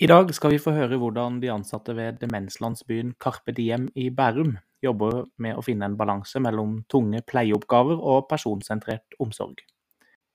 I 0.00 0.06
dag 0.08 0.30
skal 0.32 0.54
vi 0.54 0.58
få 0.64 0.72
høre 0.72 0.96
hvordan 0.96 1.42
de 1.42 1.50
ansatte 1.52 1.92
ved 1.92 2.22
demenslandsbyen 2.22 3.10
Carpe 3.20 3.52
Diem 3.52 3.90
i 4.00 4.06
Bærum 4.08 4.54
jobber 4.80 5.26
med 5.36 5.58
å 5.60 5.64
finne 5.66 5.90
en 5.90 5.96
balanse 5.98 6.40
mellom 6.40 6.78
tunge 6.88 7.20
pleieoppgaver 7.28 8.00
og 8.00 8.24
personsentrert 8.30 9.18
omsorg. 9.20 9.60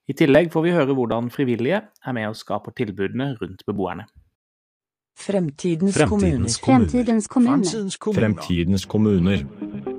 I 0.06 0.14
tillegg 0.14 0.52
får 0.54 0.68
vi 0.68 0.76
høre 0.76 0.94
hvordan 0.94 1.32
frivillige 1.34 1.82
er 1.82 2.14
med 2.14 2.30
og 2.30 2.38
skaper 2.38 2.78
tilbudene 2.78 3.32
rundt 3.42 3.66
beboerne. 3.66 4.06
Fremtidens, 5.18 5.98
Fremtidens 5.98 6.62
kommuner. 6.62 6.62
kommuner. 6.62 6.94
Fremtidens 6.94 7.98
kommuner. 7.98 8.22
Fremtidens 8.22 8.86
kommuner. 8.86 9.95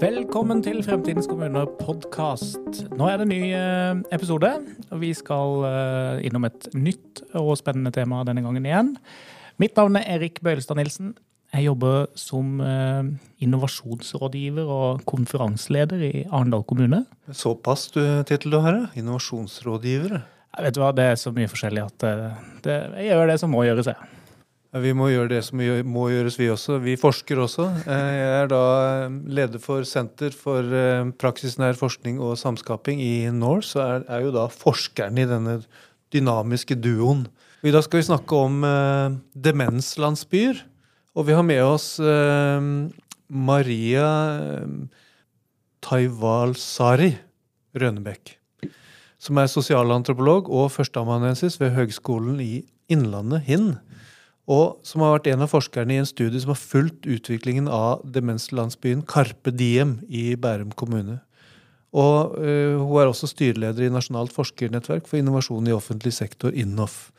Velkommen 0.00 0.62
til 0.64 0.78
Fremtidens 0.80 1.26
kommune-podkast. 1.28 2.78
Nå 2.96 3.04
er 3.04 3.18
det 3.20 3.24
en 3.26 3.32
ny 3.34 3.50
eh, 3.52 3.98
episode, 4.16 4.48
og 4.88 5.00
vi 5.02 5.10
skal 5.12 5.66
eh, 5.68 6.22
innom 6.24 6.46
et 6.48 6.70
nytt 6.72 7.20
og 7.36 7.50
spennende 7.60 7.92
tema 7.92 8.22
denne 8.24 8.40
gangen 8.40 8.64
igjen. 8.64 8.94
Mitt 9.60 9.76
navn 9.76 9.98
er 10.00 10.06
Erik 10.14 10.40
Bøylestad 10.40 10.80
Nilsen. 10.80 11.10
Jeg 11.52 11.66
jobber 11.66 12.08
som 12.16 12.62
eh, 12.64 13.10
innovasjonsrådgiver 13.44 14.72
og 14.72 15.04
konferanseleder 15.10 16.06
i 16.08 16.24
Arendal 16.30 16.64
kommune. 16.64 17.02
Såpass 17.28 17.90
du, 17.92 18.00
tittel 18.24 18.56
du 18.56 18.62
har. 18.64 18.86
Innovasjonsrådgiver. 18.96 20.16
Jeg 20.56 20.64
vet 20.64 20.78
du 20.78 20.80
hva, 20.80 20.94
Det 20.96 21.10
er 21.10 21.20
så 21.20 21.34
mye 21.36 21.52
forskjellig 21.52 21.84
at 21.84 22.08
det, 22.64 22.80
jeg 23.02 23.12
gjør 23.12 23.34
det 23.34 23.38
som 23.44 23.52
må 23.52 23.68
gjøres. 23.68 23.92
jeg. 23.92 24.19
Vi 24.70 24.92
må 24.94 25.08
gjøre 25.10 25.32
det 25.32 25.40
som 25.42 25.58
må 25.90 26.04
gjøres, 26.12 26.36
vi 26.38 26.46
også. 26.52 26.76
Vi 26.84 26.92
forsker 27.00 27.40
også. 27.42 27.64
Eh, 27.90 28.10
Jeg 28.20 28.34
er 28.44 28.50
da 28.52 28.60
eh, 29.02 29.16
leder 29.26 29.58
for 29.58 29.82
Senter 29.82 30.30
for 30.30 30.62
eh, 30.62 31.10
praksisnær 31.18 31.74
forskning 31.74 32.20
og 32.22 32.36
samskaping 32.38 33.02
i 33.02 33.26
NORS, 33.34 33.72
og 33.74 33.82
er, 33.82 34.04
er 34.06 34.22
jo 34.28 34.30
da 34.36 34.46
forskeren 34.46 35.18
i 35.18 35.26
denne 35.26 35.56
dynamiske 36.14 36.78
duoen. 36.78 37.26
I 37.66 37.74
dag 37.74 37.82
skal 37.82 37.98
vi 37.98 38.06
snakke 38.06 38.38
om 38.38 38.62
demenslandsbyer, 39.34 40.62
og 41.18 41.26
vi 41.26 41.34
har 41.34 41.42
med 41.44 41.64
oss 41.66 41.96
eh, 41.98 42.70
Maria 43.26 44.06
Taivalsari 45.82 47.16
Rønebekk, 47.74 48.36
som 49.18 49.42
er 49.42 49.50
sosialantropolog 49.50 50.46
og 50.46 50.70
førsteamanuensis 50.78 51.58
ved 51.58 51.74
Høgskolen 51.74 52.38
i 52.38 52.62
Innlandet, 52.90 53.42
HINN 53.50 53.72
og 54.50 54.80
som 54.86 55.04
har 55.04 55.14
vært 55.14 55.28
en 55.30 55.44
av 55.44 55.52
forskerne 55.52 55.94
i 55.94 56.00
en 56.02 56.08
studie 56.08 56.40
som 56.42 56.50
har 56.54 56.58
fulgt 56.58 57.06
utviklingen 57.06 57.68
av 57.70 58.02
demenslandsbyen 58.16 59.04
Carpe 59.08 59.52
Diem 59.54 60.00
i 60.08 60.32
Bærum 60.34 60.72
kommune. 60.74 61.20
Og 61.90 62.34
uh, 62.38 62.78
hun 62.78 62.96
er 62.98 63.10
også 63.10 63.30
styreleder 63.30 63.86
i 63.86 63.92
Nasjonalt 63.94 64.34
forskernettverk 64.34 65.06
for 65.10 65.20
innovasjon 65.20 65.70
i 65.70 65.74
offentlig 65.74 66.14
sektor, 66.16 66.54
INNOF. 66.54 67.10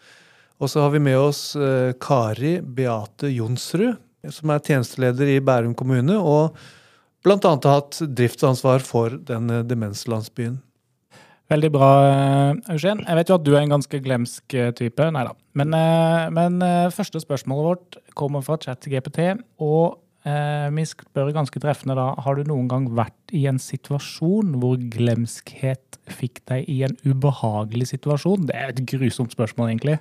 Og 0.62 0.70
så 0.72 0.84
har 0.84 0.94
vi 0.94 1.04
med 1.04 1.20
oss 1.20 1.56
uh, 1.60 1.92
Kari 2.00 2.58
Beate 2.62 3.32
Jonsrud, 3.32 3.96
som 4.32 4.52
er 4.54 4.64
tjenesteleder 4.64 5.32
i 5.34 5.42
Bærum 5.44 5.74
kommune, 5.76 6.20
og 6.20 6.56
annet 7.26 7.68
har 7.68 7.80
hatt 7.80 8.02
driftsansvar 8.18 8.84
for 8.86 9.16
denne 9.28 9.62
demenslandsbyen. 9.68 10.60
Veldig 11.52 11.72
bra, 11.74 11.90
eh, 12.08 12.72
Eugen. 12.72 13.02
Jeg 13.04 13.18
vet 13.18 13.32
jo 13.32 13.36
at 13.36 13.44
du 13.44 13.52
er 13.56 13.66
en 13.66 13.74
ganske 13.74 14.00
glemsk 14.04 14.54
eh, 14.56 14.72
type. 14.78 15.08
Nei 15.12 15.24
da. 15.28 15.34
Men, 15.60 15.74
eh, 15.76 16.30
men 16.32 16.62
første 16.96 17.20
spørsmålet 17.20 17.68
vårt 17.68 17.98
kommer 18.16 18.46
fra 18.46 18.56
ChatGPT, 18.62 19.20
og 19.60 20.00
eh, 20.24 20.70
vi 20.72 20.86
spør 20.88 21.34
ganske 21.36 21.60
treffende 21.60 21.98
da 22.00 22.14
Har 22.24 22.38
du 22.38 22.48
noen 22.48 22.70
gang 22.72 22.88
vært 22.96 23.36
i 23.36 23.48
en 23.52 23.60
situasjon 23.60 24.56
hvor 24.62 24.80
glemskhet 24.96 26.00
fikk 26.08 26.40
deg 26.48 26.72
i 26.72 26.86
en 26.88 26.96
ubehagelig 27.04 27.92
situasjon? 27.92 28.48
Det 28.48 28.56
er 28.56 28.72
et 28.72 28.84
grusomt 28.88 29.36
spørsmål, 29.36 29.74
egentlig. 29.74 30.00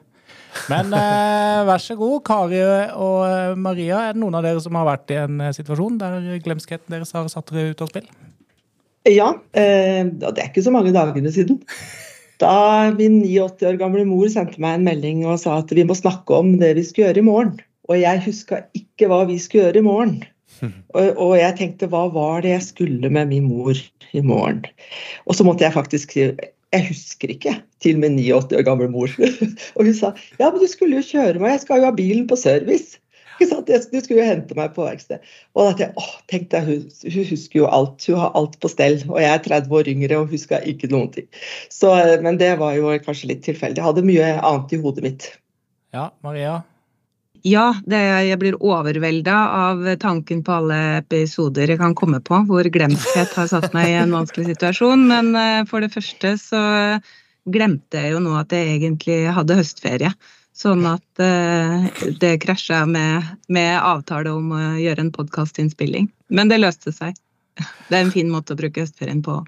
Men 0.70 0.94
eh, 0.94 1.64
vær 1.68 1.82
så 1.82 1.98
god, 1.98 2.20
Kari 2.30 2.62
og 2.94 3.58
Maria. 3.58 4.06
Er 4.06 4.14
det 4.14 4.22
noen 4.22 4.38
av 4.38 4.46
dere 4.46 4.62
som 4.62 4.78
har 4.78 4.86
vært 4.86 5.10
i 5.10 5.18
en 5.18 5.48
situasjon 5.50 5.98
der 5.98 6.36
glemskheten 6.46 6.94
deres 6.94 7.10
har 7.16 7.26
satt 7.32 7.50
dere 7.50 7.74
ut 7.74 7.82
av 7.82 7.90
spill? 7.90 8.06
Ja, 9.08 9.32
eh, 9.56 10.04
og 10.04 10.34
det 10.36 10.42
er 10.42 10.50
ikke 10.50 10.64
så 10.66 10.72
mange 10.74 10.92
dagene 10.92 11.32
siden. 11.32 11.62
Da 12.40 12.90
min 12.96 13.20
89 13.22 13.68
år 13.68 13.78
gamle 13.80 14.04
mor 14.08 14.28
sendte 14.32 14.60
meg 14.60 14.78
en 14.78 14.86
melding 14.88 15.24
og 15.28 15.40
sa 15.42 15.58
at 15.60 15.72
vi 15.76 15.84
må 15.84 15.96
snakke 15.96 16.36
om 16.36 16.54
det 16.60 16.74
vi 16.78 16.84
skal 16.84 17.08
gjøre 17.08 17.22
i 17.22 17.26
morgen. 17.26 17.58
Og 17.88 18.00
jeg 18.00 18.22
huska 18.24 18.62
ikke 18.76 19.08
hva 19.10 19.24
vi 19.28 19.38
skulle 19.40 19.68
gjøre 19.68 19.82
i 19.82 19.88
morgen. 19.88 20.20
Og, 20.92 21.16
og 21.16 21.30
jeg 21.38 21.54
tenkte 21.56 21.86
hva 21.88 22.02
var 22.12 22.42
det 22.44 22.50
jeg 22.50 22.64
skulle 22.66 23.08
med 23.08 23.30
min 23.30 23.46
mor 23.48 23.78
i 24.12 24.20
morgen? 24.20 24.64
Og 25.24 25.38
så 25.38 25.46
måtte 25.46 25.64
jeg 25.64 25.72
faktisk 25.72 26.12
si 26.12 26.26
jeg 26.70 26.86
husker 26.86 27.32
ikke 27.32 27.54
til 27.82 27.96
min 28.02 28.18
89 28.18 28.58
år 28.58 28.66
gamle 28.66 28.90
mor. 28.90 29.10
og 29.76 29.86
hun 29.86 29.94
sa 29.96 30.12
ja, 30.38 30.50
men 30.50 30.60
du 30.60 30.66
skulle 30.68 31.00
jo 31.00 31.06
kjøre 31.06 31.40
meg, 31.40 31.54
jeg 31.54 31.62
skal 31.64 31.80
jo 31.80 31.88
ha 31.88 31.94
bilen 31.96 32.26
på 32.28 32.38
service. 32.38 33.00
Ikke 33.40 33.48
sant? 33.48 33.70
Du 33.70 34.00
skulle 34.02 34.20
jo 34.20 34.28
hente 34.28 34.56
meg 34.58 34.74
på 34.76 34.84
verksted. 34.84 35.24
Og 35.56 35.64
da 35.64 35.70
tenkte 35.72 35.86
jeg, 35.86 35.94
åh, 36.02 36.10
tenk 36.28 36.50
deg, 36.52 36.66
hun, 36.68 36.82
hun 37.14 37.28
husker 37.30 37.62
jo 37.62 37.68
alt. 37.72 38.04
Hun 38.04 38.18
har 38.20 38.34
alt 38.36 38.58
på 38.60 38.68
stell. 38.68 38.98
Og 39.08 39.16
jeg 39.22 39.30
er 39.32 39.44
30 39.46 39.78
år 39.78 39.88
yngre 39.94 40.18
og 40.20 40.34
husker 40.34 40.66
ikke 40.68 40.90
noen 40.92 41.08
ting. 41.14 41.30
Så, 41.72 41.94
men 42.20 42.36
det 42.42 42.52
var 42.60 42.76
jo 42.76 42.92
kanskje 43.00 43.30
litt 43.32 43.40
tilfeldig. 43.48 43.80
Jeg 43.80 43.88
hadde 43.88 44.04
mye 44.04 44.34
annet 44.36 44.76
i 44.76 44.80
hodet 44.84 45.06
mitt. 45.06 45.30
Ja, 45.96 46.10
Maria? 46.20 46.58
Ja, 47.46 47.70
det, 47.88 48.02
jeg 48.28 48.36
blir 48.42 48.58
overvelda 48.60 49.36
av 49.56 49.86
tanken 50.02 50.42
på 50.44 50.58
alle 50.58 50.80
episoder 50.98 51.72
jeg 51.72 51.80
kan 51.80 51.94
komme 51.96 52.20
på 52.20 52.42
hvor 52.44 52.68
glemthet 52.68 53.32
har 53.32 53.48
satt 53.48 53.72
meg 53.72 53.88
i 53.88 53.96
en 54.02 54.12
vanskelig 54.12 54.50
situasjon. 54.50 55.06
Men 55.08 55.32
eh, 55.32 55.62
for 55.70 55.80
det 55.80 55.94
første 55.94 56.34
så 56.42 56.60
glemte 57.48 58.04
jeg 58.04 58.12
jo 58.12 58.20
nå 58.20 58.36
at 58.36 58.52
jeg 58.52 58.76
egentlig 58.76 59.22
hadde 59.32 59.56
høstferie. 59.56 60.12
Sånn 60.56 60.84
at 60.88 61.22
eh, 61.22 61.86
det 62.20 62.38
krasja 62.42 62.82
med, 62.86 63.22
med 63.48 63.78
avtale 63.78 64.32
om 64.34 64.52
å 64.52 64.60
gjøre 64.80 65.00
en 65.06 65.12
podkastinnspilling. 65.14 66.10
Men 66.28 66.50
det 66.50 66.60
løste 66.60 66.92
seg. 66.92 67.14
Det 67.88 67.96
er 67.96 68.04
en 68.04 68.14
fin 68.14 68.30
måte 68.32 68.54
å 68.54 68.60
bruke 68.60 68.80
høstferien 68.82 69.22
på. 69.24 69.44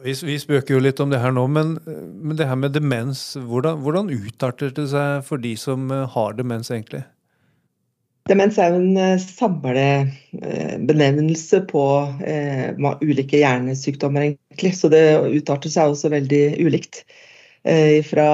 Vi, 0.00 0.14
vi 0.24 0.38
spøker 0.40 0.74
jo 0.74 0.80
litt 0.80 1.00
om 1.02 1.10
det 1.12 1.20
her 1.20 1.32
nå, 1.36 1.44
men, 1.52 1.74
men 1.84 2.36
det 2.38 2.46
her 2.48 2.56
med 2.56 2.72
demens, 2.72 3.36
hvordan, 3.36 3.82
hvordan 3.84 4.08
utarter 4.08 4.70
det 4.76 4.86
seg 4.94 5.24
for 5.26 5.36
de 5.42 5.56
som 5.60 5.90
eh, 5.92 6.08
har 6.14 6.32
demens, 6.38 6.70
egentlig? 6.72 7.02
Demens 8.30 8.58
er 8.60 8.68
jo 8.72 8.78
en 8.78 8.96
eh, 9.00 9.20
samlebenevnelse 9.20 11.60
på 11.68 11.84
eh, 12.24 12.70
ulike 13.02 13.36
hjernesykdommer, 13.42 14.20
egentlig. 14.30 14.72
Så 14.78 14.88
det 14.92 15.04
utarter 15.34 15.70
seg 15.72 15.88
også 15.92 16.08
veldig 16.14 16.44
ulikt. 16.64 16.94
Eh, 17.68 18.00
fra 18.08 18.26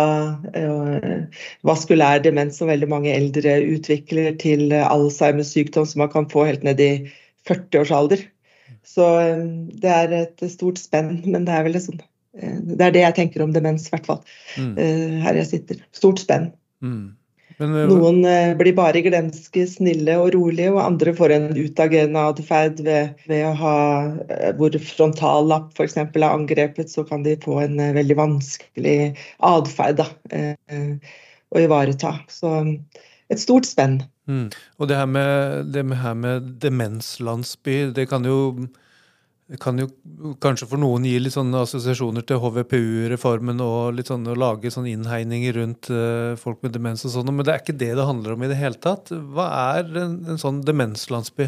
eh, 0.54 1.24
vaskulær 1.66 2.20
demens 2.22 2.60
som 2.60 2.68
veldig 2.70 2.86
mange 2.92 3.10
eldre 3.10 3.56
utvikler, 3.74 4.36
til 4.38 4.70
eh, 4.70 4.86
Alzheimers 4.86 5.50
sykdom 5.50 5.86
som 5.88 6.04
man 6.04 6.12
kan 6.12 6.28
få 6.30 6.44
helt 6.46 6.62
ned 6.66 6.82
i 6.82 6.90
40-årsalder. 7.48 8.22
Så 8.86 9.06
det 9.82 9.90
er 9.90 10.14
et 10.14 10.44
stort 10.52 10.78
spenn, 10.78 11.24
men 11.26 11.46
det 11.46 11.54
er 11.56 11.64
vel 11.66 11.78
sånn 11.82 11.98
Det 12.36 12.84
er 12.84 12.92
det 12.94 13.02
jeg 13.02 13.16
tenker 13.16 13.42
om 13.42 13.50
demens, 13.54 13.88
i 13.88 13.94
hvert 13.94 14.06
fall. 14.06 14.20
Mm. 14.60 14.76
Her 15.24 15.38
jeg 15.40 15.48
sitter. 15.50 15.80
Stort 15.96 16.22
spenn. 16.22 16.52
Mm. 16.84 17.15
Men, 17.60 17.74
eh, 17.74 17.86
Noen 17.88 18.24
eh, 18.28 18.52
blir 18.58 18.74
bare 18.76 19.00
glemske, 19.04 19.64
snille 19.70 20.16
og 20.20 20.32
rolige, 20.34 20.72
og 20.74 20.82
andre 20.82 21.14
får 21.16 21.34
en 21.36 21.46
utagerende 21.56 22.24
atferd 22.32 22.82
ved, 22.84 23.14
ved 23.30 23.44
å 23.48 23.54
ha 23.60 23.76
eh, 24.28 24.50
Hvor 24.58 24.76
frontallapp 24.90 25.72
f.eks. 25.76 25.96
er 26.04 26.28
angrepet, 26.28 26.92
så 26.92 27.06
kan 27.08 27.24
de 27.24 27.36
få 27.42 27.60
en 27.64 27.80
veldig 27.96 28.18
vanskelig 28.18 28.98
atferd 29.44 30.04
eh, 30.36 30.96
å 31.48 31.62
ivareta. 31.62 32.16
Så 32.28 32.58
et 33.32 33.42
stort 33.42 33.68
spenn. 33.68 34.02
mm. 34.30 34.50
Og 34.78 34.90
det 34.90 35.00
her 35.00 35.08
med, 35.08 35.72
det 35.72 35.86
her 36.02 36.14
med 36.14 36.52
demenslandsby, 36.62 37.86
det 37.96 38.10
kan 38.12 38.26
jo 38.28 38.68
det 39.46 39.60
kan 39.62 39.78
jo 39.78 39.86
kanskje 40.42 40.66
for 40.66 40.80
noen 40.82 41.04
gi 41.06 41.14
litt 41.22 41.34
sånne 41.36 41.60
assosiasjoner 41.62 42.24
til 42.26 42.40
HVPU-reformen 42.42 43.60
og 43.62 43.94
litt 43.94 44.08
sånn 44.10 44.26
å 44.26 44.34
lage 44.34 44.72
sånne 44.74 44.90
innhegninger 44.90 45.54
rundt 45.60 45.90
eh, 45.94 46.32
folk 46.40 46.64
med 46.66 46.74
demens 46.74 47.06
og 47.06 47.12
sånn, 47.14 47.30
men 47.30 47.46
det 47.46 47.54
er 47.54 47.62
ikke 47.62 47.76
det 47.78 47.92
det 47.94 48.06
handler 48.08 48.34
om 48.34 48.42
i 48.42 48.50
det 48.50 48.58
hele 48.58 48.80
tatt. 48.82 49.12
Hva 49.14 49.46
er 49.76 49.92
en, 50.02 50.16
en 50.32 50.40
sånn 50.42 50.58
demenslandsby? 50.66 51.46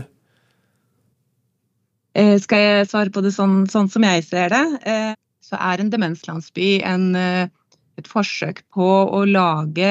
Eh, 2.23 2.37
Skal 2.45 2.63
jeg 2.63 2.87
svare 2.93 3.15
på 3.15 3.25
det 3.27 3.35
sånn, 3.35 3.65
sånn 3.73 3.91
som 3.91 4.07
jeg 4.07 4.23
ser 4.29 4.55
det, 4.55 4.63
eh, 4.87 5.19
så 5.43 5.59
er 5.59 5.83
en 5.83 5.91
demenslandsby 5.91 6.71
en, 6.87 7.11
et 7.19 8.13
forsøk 8.13 8.63
på 8.77 8.89
å 9.11 9.25
lage 9.27 9.91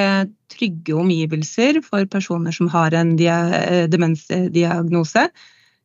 trygge 0.53 0.95
omgivelser 0.95 1.81
for 1.83 2.07
personer 2.07 2.55
som 2.55 2.71
har 2.71 2.95
en 2.95 3.17
dia, 3.19 3.35
demensdiagnose. 3.91 5.27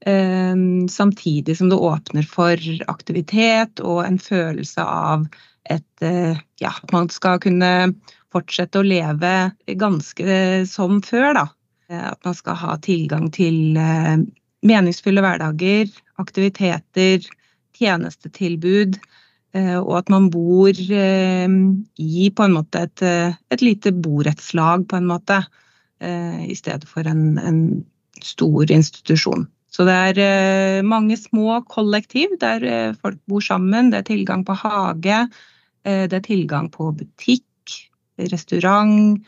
Eh, 0.07 0.57
Samtidig 0.91 1.57
som 1.59 1.71
det 1.73 1.77
åpner 1.77 2.27
for 2.29 2.59
aktivitet 2.93 3.81
og 3.81 4.05
en 4.07 4.19
følelse 4.19 4.85
av 4.85 5.27
et, 5.71 6.03
eh, 6.03 6.39
ja, 6.61 6.73
at 6.83 6.93
man 6.93 7.09
skal 7.09 7.41
kunne 7.43 7.95
fortsette 8.33 8.81
å 8.81 8.87
leve 8.87 9.53
ganske 9.67 10.67
som 10.67 11.03
før. 11.03 11.35
Da. 11.35 11.47
Eh, 11.91 12.07
At 12.13 12.25
man 12.25 12.35
skal 12.35 12.57
ha 12.57 12.77
tilgang 12.83 13.31
til 13.31 13.77
eh, 13.77 14.17
meningsfulle 14.63 15.23
hverdager, 15.25 15.91
aktiviteter, 16.23 17.25
tjenestetilbud, 17.79 18.99
eh, 19.57 19.79
og 19.79 19.97
at 20.03 20.13
man 20.13 20.29
bor 20.33 20.71
eh, 20.71 21.49
i 21.99 22.29
på 22.31 22.47
en 22.47 22.57
måte 22.59 22.87
et, 22.87 23.03
eh, 23.07 23.35
et 23.51 23.65
lite 23.65 23.95
borettslag, 24.05 24.87
på 24.89 25.01
en 25.01 25.11
måte. 25.11 25.45
i 26.03 26.55
stedet 26.59 26.89
for 26.91 27.07
en, 27.07 27.39
en 27.39 27.59
stor 28.19 28.73
institusjon. 28.75 29.45
Så 29.73 29.87
det 29.89 29.95
er 29.97 30.21
eh, 30.21 30.85
mange 30.85 31.17
små 31.17 31.63
kollektiv 31.71 32.35
der 32.41 32.65
eh, 32.69 32.97
folk 33.01 33.21
bor 33.29 33.45
sammen. 33.45 33.91
Det 33.93 34.03
er 34.03 34.09
tilgang 34.11 34.45
på 34.45 34.57
hage, 34.61 35.23
eh, 35.89 36.05
det 36.11 36.19
er 36.19 36.27
tilgang 36.27 36.69
på 36.73 36.91
butikk, 36.99 37.79
restaurant, 38.33 39.23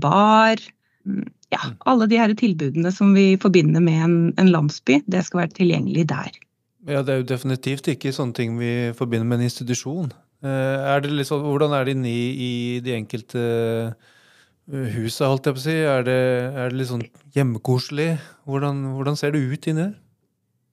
bar. 0.00 0.60
Mm, 1.04 1.26
ja, 1.52 1.60
alle 1.90 2.06
de 2.08 2.16
her 2.20 2.32
tilbudene 2.38 2.92
som 2.94 3.10
vi 3.16 3.32
forbinder 3.40 3.82
med 3.82 4.04
en, 4.06 4.50
landsby, 4.52 5.02
det 5.10 5.24
skal 5.26 5.42
være 5.42 5.56
tilgjengelig 5.58 6.06
der. 6.08 6.30
Ja, 6.86 7.02
Det 7.02 7.12
er 7.12 7.20
jo 7.20 7.28
definitivt 7.28 7.90
ikke 7.90 8.14
sånne 8.14 8.36
ting 8.36 8.56
vi 8.56 8.94
forbinder 8.96 9.26
med 9.26 9.40
en 9.40 9.48
institusjon. 9.50 10.12
Er 10.46 11.02
liksom, 11.02 11.42
hvordan 11.42 11.74
er 11.74 11.84
det 11.84 11.96
inni 11.96 12.14
i 12.38 12.52
de 12.84 12.94
enkelte 12.94 13.42
huset, 14.68 15.24
holdt 15.26 15.48
jeg 15.48 15.56
på 15.56 15.62
å 15.62 15.64
si? 15.64 15.78
Er 15.94 16.04
det, 16.06 16.18
er 16.52 16.68
det 16.68 16.80
litt 16.80 16.90
sånn 16.90 17.06
hjemmekoselig? 17.36 18.10
Hvordan, 18.48 18.84
hvordan, 18.98 19.16
ser 19.16 19.32
det 19.34 19.40
ut 19.40 19.68
inni 19.70 19.86
der? 19.86 19.96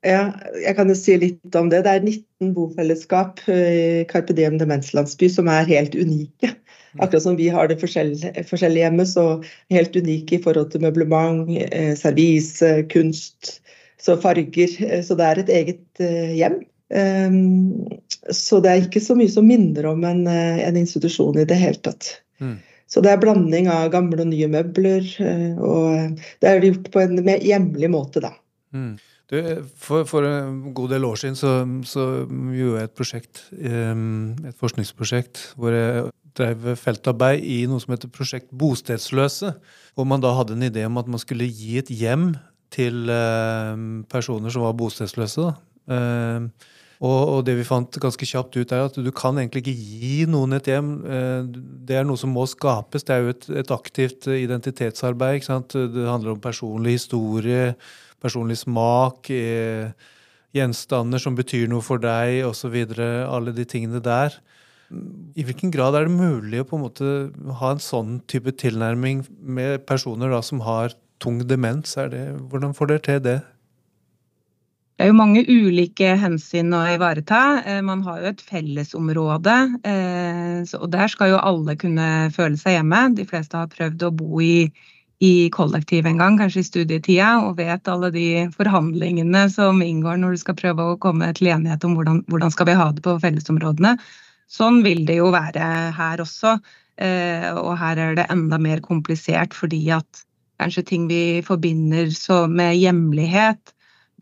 Ja, 0.05 0.25
jeg 0.61 0.75
kan 0.77 0.91
jo 0.91 0.95
si 0.97 1.15
litt 1.17 1.55
om 1.57 1.71
det. 1.71 1.81
Det 1.87 1.93
er 1.95 2.03
19 2.03 2.51
bofellesskap 2.53 3.41
i 3.49 4.03
Carpe 4.11 4.35
Diem 4.37 4.59
demenslandsby 4.61 5.31
som 5.33 5.49
er 5.49 5.65
helt 5.71 5.95
unike. 5.97 6.51
Mm. 6.95 7.01
Akkurat 7.01 7.23
som 7.23 7.39
vi 7.39 7.47
har 7.49 7.71
det 7.71 7.79
forskjellige, 7.81 8.45
forskjellige 8.51 8.85
hjemme, 8.85 9.05
så 9.09 9.25
helt 9.73 9.97
unike 9.97 10.37
i 10.37 10.43
forhold 10.43 10.69
til 10.71 10.85
møblement, 10.85 11.49
eh, 11.71 11.95
servise, 11.97 12.69
kunst, 12.93 13.57
så 13.97 14.15
farger. 14.21 14.77
Eh, 14.85 15.01
så 15.03 15.17
det 15.17 15.25
er 15.25 15.41
et 15.41 15.51
eget 15.57 16.03
eh, 16.05 16.37
hjem. 16.37 16.61
Ehm, 16.93 17.89
så 18.29 18.61
det 18.61 18.71
er 18.71 18.85
ikke 18.85 19.01
så 19.01 19.17
mye 19.17 19.31
som 19.33 19.47
minner 19.49 19.89
om 19.89 20.05
en, 20.05 20.27
en 20.29 20.77
institusjon 20.77 21.41
i 21.41 21.47
det 21.49 21.57
hele 21.57 21.81
tatt. 21.81 22.13
Mm. 22.37 22.59
Så 22.95 23.01
det 23.03 23.11
er 23.11 23.19
blanding 23.19 23.67
av 23.67 23.89
gamle 23.91 24.23
og 24.23 24.29
nye 24.31 24.47
møbler. 24.47 25.03
Eh, 25.19 25.57
og 25.59 26.15
det 26.39 26.47
er 26.47 26.63
gjort 26.63 26.87
på 26.93 27.01
en 27.03 27.19
mer 27.27 27.43
hjemlig 27.43 27.89
måte, 27.91 28.23
da. 28.23 28.31
Mm. 28.71 28.93
Du, 29.27 29.35
for, 29.81 30.05
for, 30.07 30.23
en 30.23 30.71
god 30.77 30.93
del 30.93 31.03
år 31.03 31.17
siden 31.19 31.35
så, 31.35 31.51
så 31.89 32.05
gjorde 32.29 32.77
jeg 32.77 32.87
et 32.87 32.93
prosjekt, 32.95 33.41
et 33.57 34.59
forskningsprosjekt, 34.61 35.41
hvor 35.57 35.73
jeg 35.73 36.05
drev 36.37 36.67
feltarbeid 36.77 37.41
i 37.41 37.63
noe 37.67 37.81
som 37.81 37.95
heter 37.95 38.11
Prosjekt 38.13 38.53
Bostedsløse. 38.53 39.55
Hvor 39.97 40.07
man 40.07 40.23
da 40.23 40.35
hadde 40.37 40.55
en 40.55 40.67
idé 40.69 40.85
om 40.85 41.01
at 41.01 41.09
man 41.09 41.19
skulle 41.19 41.49
gi 41.49 41.79
et 41.81 41.89
hjem 41.89 42.35
til 42.75 43.09
personer 44.11 44.53
som 44.53 44.67
var 44.67 44.77
bostedsløse. 44.77 45.49
da. 45.49 45.97
Og, 47.03 47.41
det 47.43 47.57
vi 47.57 47.67
fant 47.67 47.97
ganske 47.99 48.27
kjapt 48.27 48.55
ut, 48.55 48.71
er 48.71 48.85
at 48.87 48.95
du 48.95 49.11
kan 49.15 49.35
egentlig 49.39 49.65
ikke 49.65 49.75
gi 49.75 50.25
noen 50.31 50.55
et 50.55 50.69
hjem. 50.71 50.91
Eh, 51.03 51.47
det 51.87 51.99
er 51.99 52.07
noe 52.07 52.19
som 52.19 52.31
må 52.31 52.45
skapes. 52.47 53.03
Det 53.03 53.15
er 53.15 53.23
jo 53.23 53.33
et, 53.33 53.47
et 53.63 53.73
aktivt 53.75 54.29
identitetsarbeid. 54.31 55.39
ikke 55.39 55.51
sant? 55.51 55.75
Det 55.75 56.07
handler 56.07 56.35
om 56.35 56.43
personlig 56.43 56.99
historie, 56.99 57.73
personlig 58.23 58.61
smak, 58.63 59.29
eh, 59.29 59.91
gjenstander 60.55 61.19
som 61.19 61.35
betyr 61.35 61.67
noe 61.71 61.83
for 61.83 61.99
deg, 61.99 62.45
osv. 62.47 62.77
Alle 62.95 63.55
de 63.55 63.67
tingene 63.67 63.99
der. 64.03 64.37
I 65.35 65.43
hvilken 65.43 65.73
grad 65.73 65.97
er 65.97 66.05
det 66.05 66.15
mulig 66.15 66.61
å 66.61 66.67
på 66.69 66.77
en 66.77 66.85
måte 66.85 67.13
ha 67.59 67.73
en 67.73 67.81
sånn 67.81 68.19
type 68.29 68.53
tilnærming 68.61 69.25
med 69.41 69.83
personer 69.89 70.31
da, 70.31 70.39
som 70.45 70.61
har 70.63 70.93
tung 71.19 71.41
demens? 71.49 71.97
Det, 71.97 72.23
hvordan 72.51 72.75
får 72.77 72.91
dere 72.91 73.05
til 73.07 73.23
det? 73.25 73.39
Det 74.95 75.03
er 75.03 75.09
jo 75.09 75.17
mange 75.17 75.41
ulike 75.43 76.13
hensyn 76.21 76.71
å 76.71 76.85
ivareta. 76.87 77.39
Eh, 77.67 77.81
man 77.83 77.99
har 78.05 78.21
jo 78.21 78.29
et 78.29 78.43
fellesområde, 78.47 79.55
eh, 79.83 80.61
og 80.79 80.85
der 80.93 81.11
skal 81.11 81.33
jo 81.33 81.41
alle 81.43 81.75
kunne 81.75 82.05
føle 82.35 82.55
seg 82.55 82.77
hjemme. 82.77 83.01
De 83.17 83.25
fleste 83.27 83.59
har 83.59 83.67
prøvd 83.73 84.05
å 84.07 84.13
bo 84.15 84.39
i, 84.39 84.69
i 85.19 85.49
kollektiv 85.51 86.07
en 86.07 86.23
gang, 86.23 86.39
kanskje 86.39 86.63
i 86.63 86.69
studietida, 86.69 87.33
og 87.43 87.59
vet 87.59 87.91
alle 87.91 88.13
de 88.15 88.45
forhandlingene 88.55 89.43
som 89.51 89.83
inngår 89.83 90.23
når 90.23 90.37
du 90.37 90.43
skal 90.45 90.59
prøve 90.63 90.87
å 90.87 90.97
komme 91.03 91.27
til 91.35 91.51
enighet 91.51 91.83
om 91.83 91.99
hvordan, 91.99 92.23
hvordan 92.31 92.55
skal 92.55 92.71
vi 92.71 92.79
ha 92.79 92.87
det 92.95 93.03
på 93.03 93.19
fellesområdene. 93.19 93.97
Sånn 94.47 94.79
vil 94.87 95.03
det 95.09 95.19
jo 95.19 95.27
være 95.35 95.91
her 95.99 96.23
også, 96.23 96.55
eh, 97.03 97.51
og 97.51 97.73
her 97.83 97.99
er 97.99 98.15
det 98.15 98.29
enda 98.31 98.63
mer 98.63 98.79
komplisert 98.79 99.59
fordi 99.59 99.89
at 99.91 100.23
kanskje 100.63 100.87
ting 100.87 101.11
vi 101.11 101.43
forbinder 101.43 102.07
med 102.47 102.77
hjemlighet, 102.79 103.74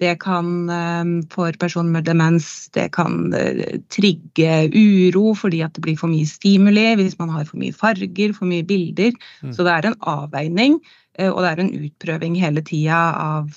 det 0.03 0.13
kan 0.23 0.69
eh, 0.69 1.11
for 1.33 1.55
personer 1.59 1.97
med 1.97 2.07
demens 2.07 2.69
det 2.75 2.89
kan 2.95 3.33
eh, 3.37 3.79
trigge 3.93 4.67
uro 4.73 5.33
fordi 5.37 5.63
at 5.65 5.75
det 5.75 5.83
blir 5.85 5.99
for 5.99 6.11
mye 6.11 6.27
stimuli 6.29 6.85
hvis 6.99 7.17
man 7.21 7.31
har 7.33 7.47
for 7.49 7.61
mye 7.61 7.75
farger, 7.75 8.35
for 8.35 8.49
mye 8.49 8.65
bilder. 8.67 9.15
Mm. 9.41 9.53
Så 9.55 9.65
det 9.65 9.75
er 9.75 9.89
en 9.89 9.99
avveining, 10.13 10.79
eh, 11.17 11.29
og 11.29 11.43
det 11.43 11.53
er 11.53 11.63
en 11.63 11.75
utprøving 11.79 12.39
hele 12.41 12.65
tida 12.65 13.05
av 13.19 13.53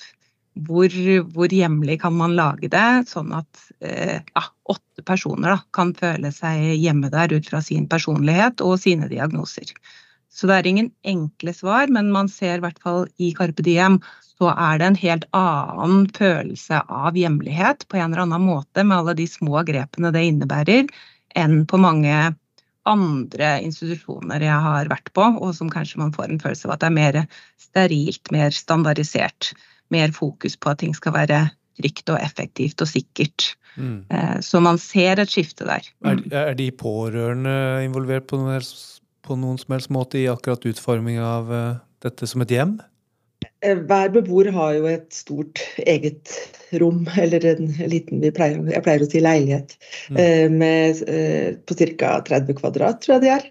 hvor, 0.66 0.88
hvor, 1.34 1.52
hjemlig 1.52 1.98
kan 2.00 2.14
man 2.16 2.32
lage 2.32 2.70
det, 2.72 3.10
sånn 3.10 3.34
at 3.36 3.58
ja, 3.84 4.42
åtte 4.72 5.02
personer 5.04 5.52
da, 5.52 5.56
kan 5.76 5.90
føle 5.92 6.30
seg 6.32 6.78
hjemme 6.80 7.10
der 7.12 7.34
ut 7.36 7.50
fra 7.50 7.60
sin 7.60 7.84
personlighet 7.92 8.64
og 8.64 8.78
sine 8.80 9.04
diagnoser. 9.10 9.74
Så 10.32 10.48
det 10.50 10.58
er 10.58 10.68
ingen 10.68 10.92
enkle 11.06 11.54
svar, 11.56 11.90
men 11.92 12.12
man 12.12 12.28
ser 12.28 12.58
i 12.58 12.64
hvert 12.64 12.80
fall 12.82 13.06
i 13.22 13.32
Carpe 13.36 13.64
Diem 13.64 14.00
så 14.36 14.50
er 14.52 14.80
det 14.80 14.88
en 14.90 14.98
helt 15.00 15.28
annen 15.36 16.08
følelse 16.16 16.82
av 16.92 17.16
hjemlighet 17.16 17.86
på 17.88 17.96
en 17.96 18.10
eller 18.10 18.26
annen 18.26 18.44
måte 18.44 18.84
med 18.84 18.98
alle 18.98 19.14
de 19.16 19.24
små 19.30 19.62
grepene 19.68 20.12
det 20.12 20.26
innebærer, 20.28 20.90
enn 21.36 21.62
på 21.68 21.80
mange 21.80 22.34
andre 22.86 23.48
institusjoner 23.64 24.44
jeg 24.44 24.64
har 24.66 24.90
vært 24.92 25.08
på, 25.16 25.24
og 25.40 25.54
som 25.56 25.70
kanskje 25.72 26.02
man 26.02 26.12
får 26.14 26.28
en 26.30 26.42
følelse 26.42 26.68
av 26.68 26.76
at 26.76 26.84
det 26.84 26.90
er 26.90 26.98
mer 26.98 27.20
sterilt, 27.60 28.32
mer 28.34 28.52
standardisert. 28.54 29.54
Mer 29.94 30.12
fokus 30.14 30.56
på 30.58 30.72
at 30.72 30.80
ting 30.82 30.94
skal 30.98 31.14
være 31.14 31.40
trygt 31.78 32.10
og 32.12 32.20
effektivt 32.20 32.82
og 32.82 32.90
sikkert. 32.90 33.52
Mm. 33.76 34.04
Eh, 34.10 34.36
så 34.42 34.60
man 34.64 34.78
ser 34.82 35.20
et 35.22 35.32
skifte 35.32 35.66
der. 35.68 35.86
Mm. 36.04 36.10
Er, 36.10 36.22
er, 36.42 36.54
de 36.58 36.70
pårørende 36.74 37.56
involvert 37.86 38.28
på 38.30 38.40
noen, 38.40 38.64
på 39.26 39.38
noen 39.38 39.58
som 39.60 39.74
helst 39.74 39.92
måte 39.94 40.22
i 40.22 40.28
akkurat 40.30 40.66
utforming 40.70 41.18
av 41.22 41.52
uh, 41.52 41.78
dette 42.04 42.28
som 42.30 42.44
et 42.44 42.54
hjem? 42.54 42.76
Eh, 43.64 43.78
hver 43.88 44.10
beboer 44.14 44.48
har 44.54 44.74
jo 44.76 44.84
et 44.90 45.06
stort 45.14 45.60
eget 45.80 46.28
rom, 46.80 47.06
eller 47.22 47.40
en 47.54 47.66
liten 47.88 48.20
pleier, 48.36 48.72
jeg 48.72 48.82
pleier 48.84 49.02
å 49.02 49.10
si 49.10 49.20
leilighet, 49.22 49.68
mm. 50.10 50.16
Eh, 50.22 50.48
med, 50.52 50.90
eh, 51.08 51.48
på 51.66 51.72
ca. 51.96 52.10
30 52.26 52.54
kvadrat, 52.60 52.96
tror 53.02 53.14
jeg 53.16 53.24
de 53.26 53.30
er. 53.38 53.44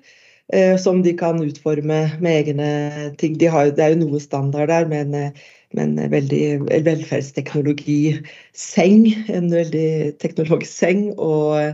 Som 0.78 1.02
de 1.02 1.10
kan 1.18 1.42
utforme 1.42 2.22
med 2.22 2.30
egne 2.30 2.70
ting. 3.18 3.34
De 3.42 3.50
har, 3.50 3.74
det 3.74 3.82
er 3.82 3.90
jo 3.96 4.04
noe 4.04 4.22
standard 4.22 4.70
der, 4.70 4.86
men, 4.86 5.34
men 5.74 5.98
veldig 6.12 6.70
velferdsteknologiseng. 6.86 9.10
En 9.34 9.50
veldig 9.50 10.22
teknologisk 10.22 10.70
seng. 10.70 11.18
og 11.18 11.74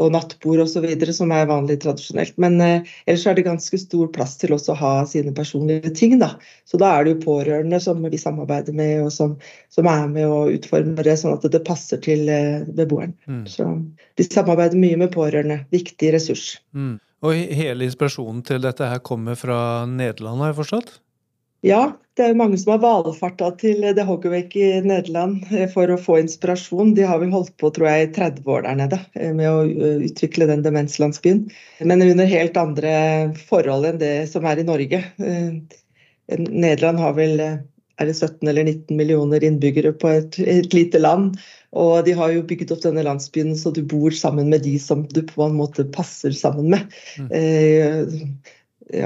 og 0.00 0.12
nattbord 0.14 0.62
osv., 0.64 0.86
som 1.12 1.32
er 1.34 1.48
vanlig 1.50 1.78
tradisjonelt. 1.82 2.36
Men 2.40 2.56
eh, 2.64 2.88
ellers 3.06 3.26
er 3.28 3.36
det 3.36 3.46
ganske 3.46 3.80
stor 3.80 4.08
plass 4.14 4.38
til 4.40 4.54
også 4.56 4.72
å 4.72 4.80
ha 4.80 4.92
sine 5.08 5.34
personlige 5.36 5.92
ting. 5.98 6.16
Da. 6.22 6.32
Så 6.68 6.80
da 6.80 6.94
er 6.94 7.04
det 7.04 7.14
jo 7.16 7.24
pårørende 7.26 7.80
som 7.82 8.00
vi 8.06 8.20
samarbeider 8.20 8.76
med, 8.76 9.04
og 9.04 9.12
som, 9.14 9.36
som 9.74 9.88
er 9.90 10.08
med 10.12 10.28
å 10.28 10.46
utforme 10.54 11.04
det 11.04 11.18
sånn 11.20 11.36
at 11.36 11.46
det 11.52 11.64
passer 11.68 12.00
til 12.04 12.28
eh, 12.32 12.64
beboeren. 12.72 13.14
Mm. 13.28 13.44
Så 13.50 13.68
de 14.20 14.28
samarbeider 14.28 14.80
mye 14.80 15.00
med 15.04 15.12
pårørende. 15.14 15.62
Viktig 15.74 16.14
ressurs. 16.16 16.54
Mm. 16.72 16.96
Og 17.22 17.38
hele 17.54 17.86
inspirasjonen 17.86 18.42
til 18.46 18.64
dette 18.64 18.88
her 18.88 19.02
kommer 19.04 19.36
fra 19.38 19.84
Nederland, 19.86 20.42
har 20.42 20.50
jeg 20.50 20.62
forstått? 20.64 20.96
Ja, 21.62 21.82
det 22.18 22.24
er 22.26 22.36
mange 22.36 22.58
som 22.60 22.74
har 22.74 22.82
valfarta 22.82 23.52
til 23.60 23.84
The 23.96 24.04
Hoggerwake 24.04 24.58
i 24.60 24.80
Nederland 24.84 25.46
eh, 25.54 25.68
for 25.70 25.88
å 25.88 26.00
få 26.00 26.18
inspirasjon. 26.20 26.92
De 26.98 27.06
har 27.08 27.22
vel 27.22 27.32
holdt 27.32 27.54
på 27.62 27.70
tror 27.72 27.88
jeg, 27.88 28.08
i 28.08 28.12
30 28.18 28.50
år 28.52 28.66
der 28.66 28.80
nede 28.82 28.98
eh, 29.14 29.30
med 29.36 29.48
å 29.48 29.62
eh, 29.64 30.02
utvikle 30.10 30.50
den 30.50 30.64
demenslandsbyen. 30.66 31.44
Men 31.86 32.04
under 32.04 32.28
helt 32.28 32.58
andre 32.60 32.94
forhold 33.48 33.88
enn 33.88 34.02
det 34.02 34.14
som 34.32 34.44
er 34.48 34.60
i 34.60 34.66
Norge. 34.66 35.04
Nederland 36.32 37.00
har 37.00 37.16
vel 37.16 37.40
er 38.02 38.08
det 38.08 38.14
17 38.16 38.48
eller 38.48 38.64
19 38.66 38.96
millioner 38.98 39.44
innbyggere 39.44 39.92
på 39.96 40.10
et, 40.10 40.38
et 40.40 40.74
lite 40.74 41.00
land. 41.00 41.36
Og 41.72 42.02
de 42.04 42.14
har 42.16 42.32
jo 42.34 42.44
bygget 42.48 42.72
opp 42.74 42.82
denne 42.84 43.04
landsbyen 43.06 43.54
så 43.56 43.72
du 43.72 43.80
bor 43.88 44.12
sammen 44.16 44.50
med 44.52 44.64
de 44.66 44.74
som 44.82 45.06
du 45.08 45.22
på 45.28 45.46
en 45.46 45.56
måte 45.56 45.86
passer 45.94 46.34
sammen 46.36 46.72
med. 46.74 46.98
Mm. 47.20 47.30
Eh, 47.38 48.52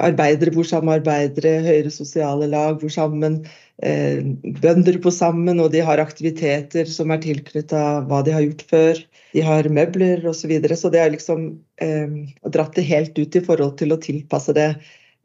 arbeidere 0.03 0.53
bor 0.55 0.67
sammen 0.67 0.97
arbeidere, 0.97 1.61
høyere 1.67 1.93
sosiale 1.95 2.49
lag 2.51 2.81
bor 2.81 2.93
sammen. 2.93 3.41
Eh, 3.85 4.23
bønder 4.63 4.99
bor 5.05 5.15
sammen, 5.15 5.61
og 5.61 5.71
de 5.75 5.83
har 5.85 6.03
aktiviteter 6.03 6.89
som 6.91 7.13
er 7.13 7.23
tilknytta 7.25 7.83
hva 8.09 8.23
de 8.27 8.35
har 8.35 8.45
gjort 8.47 8.65
før. 8.71 9.03
De 9.37 9.45
har 9.45 9.69
møbler 9.69 10.25
osv. 10.25 10.41
Så, 10.41 10.51
videre, 10.51 10.79
så 10.79 10.93
det 10.93 11.03
er 11.03 11.13
liksom 11.15 11.49
eh, 11.83 12.17
dratt 12.55 12.77
det 12.79 12.87
helt 12.89 13.19
ut 13.19 13.37
i 13.37 13.45
forhold 13.45 13.77
til 13.81 13.95
å 13.95 14.01
tilpasse 14.03 14.57
det 14.57 14.71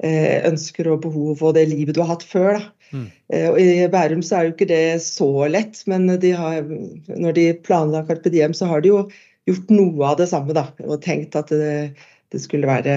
eh, 0.04 0.42
ønsker 0.50 0.92
og 0.92 1.04
behov 1.08 1.42
og 1.42 1.58
det 1.58 1.68
livet 1.72 1.96
du 1.96 2.04
har 2.04 2.14
hatt 2.16 2.28
før. 2.28 2.62
Mm. 2.92 3.08
Eh, 3.34 3.50
og 3.50 3.60
I 3.62 3.90
Bærum 3.92 4.24
så 4.26 4.38
er 4.38 4.48
jo 4.48 4.56
ikke 4.56 4.72
det 4.72 4.86
så 5.06 5.32
lett, 5.52 5.80
men 5.90 6.10
de 6.22 6.34
har, 6.36 6.64
når 7.12 7.38
de 7.38 7.50
planla 7.66 8.04
Carpe 8.08 8.34
Diem, 8.34 8.56
så 8.58 8.68
har 8.70 8.84
de 8.84 8.92
jo 8.92 9.04
gjort 9.50 9.72
noe 9.74 10.10
av 10.12 10.20
det 10.20 10.28
samme. 10.32 10.54
da, 10.58 10.68
Og 10.86 11.00
tenkt 11.06 11.38
at 11.40 11.54
det, 11.54 11.94
det 12.34 12.44
skulle 12.44 12.70
være 12.70 12.96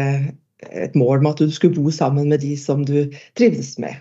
et 0.70 0.94
mål 0.98 1.22
med 1.22 1.34
at 1.34 1.44
du 1.44 1.54
skulle 1.54 1.76
bo 1.76 1.92
sammen 1.94 2.28
med 2.30 2.42
de 2.44 2.54
som 2.60 2.84
du 2.86 3.06
trivdes 3.38 3.74
med. 3.82 3.98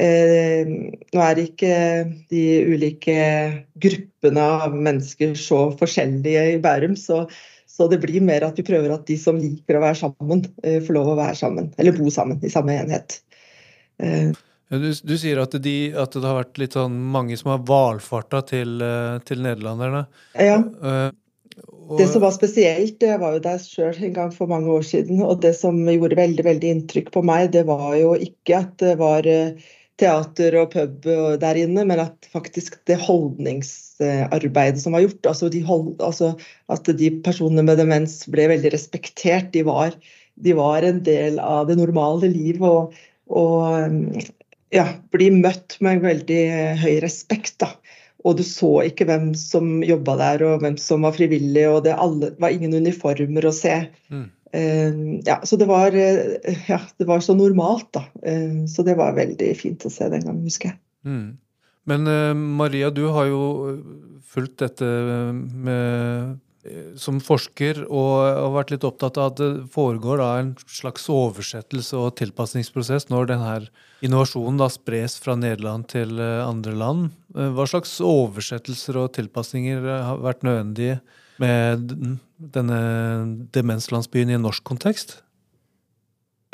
Eh, 0.00 0.68
nå 1.12 1.22
er 1.24 1.40
ikke 1.42 1.72
de 2.30 2.42
ulike 2.70 3.16
gruppene 3.82 4.44
av 4.64 4.76
mennesker 4.76 5.34
så 5.38 5.64
forskjellige 5.80 6.44
i 6.54 6.60
Bærum, 6.62 6.94
så, 6.96 7.24
så, 7.68 7.88
det 7.90 7.98
blir 8.04 8.22
mer 8.24 8.46
at 8.46 8.60
vi 8.60 8.66
prøver 8.66 8.94
at 8.94 9.08
de 9.10 9.18
som 9.20 9.40
liker 9.40 9.76
å 9.76 9.82
være 9.82 9.98
sammen, 10.04 10.44
eh, 10.62 10.78
får 10.84 10.96
lov 10.96 11.10
å 11.14 11.18
være 11.18 11.40
sammen. 11.42 11.72
Eller 11.80 11.96
bo 11.96 12.12
sammen 12.12 12.38
i 12.46 12.52
samme 12.52 12.78
enhet. 12.78 13.18
Eh. 14.00 14.30
Du, 14.70 14.86
du, 14.86 15.16
sier 15.18 15.40
at, 15.42 15.56
de, 15.58 15.76
at, 15.98 16.14
det 16.14 16.28
har 16.28 16.38
vært 16.44 16.60
litt 16.62 16.76
sånn 16.78 16.94
mange 17.10 17.34
som 17.36 17.50
har 17.56 17.64
valfarta 17.66 18.44
til, 18.46 18.78
eh, 18.86 19.16
til 19.26 19.42
nederlenderne. 19.42 20.04
Ja. 20.38 20.60
Og... 21.58 21.98
Det 21.98 22.06
som 22.12 22.22
var 22.22 22.34
spesielt, 22.34 23.00
det 23.02 23.16
var 23.20 23.34
jo 23.34 23.42
der 23.44 23.58
sjøl 23.62 23.96
en 24.06 24.14
gang 24.14 24.30
for 24.34 24.50
mange 24.50 24.70
år 24.70 24.86
siden. 24.86 25.22
Og 25.26 25.40
det 25.42 25.56
som 25.58 25.78
gjorde 25.88 26.18
veldig 26.18 26.46
veldig 26.46 26.72
inntrykk 26.76 27.10
på 27.14 27.24
meg, 27.26 27.50
det 27.56 27.64
var 27.68 27.94
jo 27.98 28.14
ikke 28.14 28.62
at 28.62 28.74
det 28.82 28.94
var 29.00 29.26
teater 30.00 30.56
og 30.60 30.70
pub 30.72 31.08
der 31.42 31.60
inne, 31.60 31.84
men 31.88 32.00
at 32.02 32.28
faktisk 32.32 32.78
det 32.88 32.98
holdningsarbeidet 33.02 34.80
som 34.82 34.96
var 34.96 35.04
gjort, 35.04 35.26
altså, 35.28 35.50
hold, 35.66 35.92
altså 36.00 36.32
at 36.72 36.88
de 37.00 37.10
personene 37.24 37.66
med 37.66 37.80
demens 37.80 38.22
ble 38.32 38.48
veldig 38.54 38.72
respektert. 38.74 39.52
De 39.54 39.64
var, 39.66 39.96
de 40.40 40.56
var 40.56 40.86
en 40.86 41.02
del 41.06 41.40
av 41.42 41.68
det 41.68 41.78
normale 41.80 42.30
liv 42.32 42.62
og, 42.64 42.96
og 43.28 44.22
ja, 44.74 44.86
bli 45.12 45.30
møtt 45.36 45.76
med 45.84 46.04
veldig 46.06 46.42
høy 46.80 46.94
respekt. 47.04 47.58
da. 47.62 47.74
Og 48.26 48.36
du 48.36 48.42
så 48.44 48.72
ikke 48.84 49.06
hvem 49.08 49.30
som 49.38 49.80
jobba 49.86 50.16
der 50.20 50.44
og 50.48 50.64
hvem 50.64 50.76
som 50.80 51.06
var 51.06 51.16
frivillig, 51.16 51.64
og 51.70 51.84
det 51.86 51.96
alle, 51.96 52.34
var 52.42 52.52
ingen 52.52 52.76
uniformer 52.76 53.48
å 53.48 53.54
se. 53.54 53.76
Mm. 54.12 54.28
Uh, 54.50 55.20
ja, 55.24 55.38
så 55.46 55.56
det 55.60 55.68
var, 55.70 55.94
uh, 55.94 56.56
ja, 56.68 56.80
det 56.98 57.06
var 57.08 57.22
så 57.24 57.36
normalt, 57.38 57.88
da. 57.96 58.04
Uh, 58.24 58.66
så 58.68 58.84
det 58.86 58.98
var 58.98 59.16
veldig 59.16 59.54
fint 59.58 59.86
å 59.86 59.92
se 59.92 60.10
den 60.10 60.26
gangen, 60.26 60.44
husker 60.44 60.72
jeg. 60.72 60.80
Mm. 61.06 61.38
Men 61.88 62.04
Maria, 62.58 62.90
du 62.92 63.06
har 63.10 63.30
jo 63.30 63.42
fulgt 64.30 64.60
dette 64.60 64.86
med, 65.34 66.36
som 67.00 67.20
forsker 67.24 67.86
og 67.86 68.10
har 68.26 68.50
vært 68.52 68.74
litt 68.74 68.84
opptatt 68.84 69.16
av 69.16 69.30
at 69.30 69.38
det 69.40 69.48
foregår 69.72 70.20
en 70.24 70.50
slags 70.68 71.06
oversettelse 71.12 71.96
og 71.96 72.18
tilpasningsprosess 72.20 73.08
når 73.08 73.30
denne 73.30 73.54
innovasjonen 74.04 74.60
spres 74.72 75.16
fra 75.24 75.38
Nederland 75.40 75.88
til 75.92 76.20
andre 76.20 76.74
land. 76.76 77.08
Hva 77.32 77.64
slags 77.70 77.96
oversettelser 78.04 79.00
og 79.00 79.14
tilpasninger 79.16 79.88
har 80.04 80.20
vært 80.20 80.44
nødvendige 80.44 81.00
med 81.40 81.96
denne 82.36 82.80
demenslandsbyen 83.56 84.32
i 84.32 84.36
en 84.36 84.44
norsk 84.44 84.64
kontekst? 84.68 85.20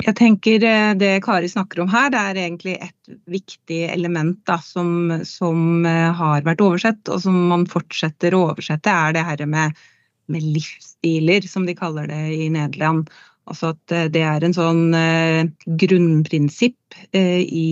Jeg 0.05 0.13
tenker 0.19 0.63
eh, 0.63 0.93
Det 0.97 1.11
Kari 1.25 1.49
snakker 1.49 1.81
om 1.81 1.89
her, 1.89 2.11
det 2.13 2.21
er 2.21 2.39
egentlig 2.43 2.75
et 2.85 3.15
viktig 3.33 3.79
element 3.89 4.37
da, 4.47 4.59
som, 4.61 4.89
som, 5.25 5.85
eh, 5.89 6.11
har 6.13 6.45
vært 6.45 6.61
oversett, 6.63 7.01
og 7.09 7.21
som 7.23 7.37
man 7.49 7.65
fortsetter 7.69 8.37
å 8.37 8.43
oversette, 8.51 8.93
er 8.93 9.17
det 9.17 9.25
her 9.25 9.45
med, 9.49 9.87
med 10.31 10.43
livsstiler, 10.43 11.47
som 11.47 11.65
de 11.67 11.75
kaller 11.77 12.09
det 12.11 12.21
i 12.35 12.49
Nederland. 12.53 13.09
Altså 13.47 13.71
at 13.71 13.95
eh, 13.95 14.07
det 14.11 14.23
er 14.27 14.43
en 14.43 14.55
sånn 14.55 14.95
eh, 14.97 15.47
grunnprinsipp 15.79 16.97
eh, 17.15 17.41
i, 17.43 17.69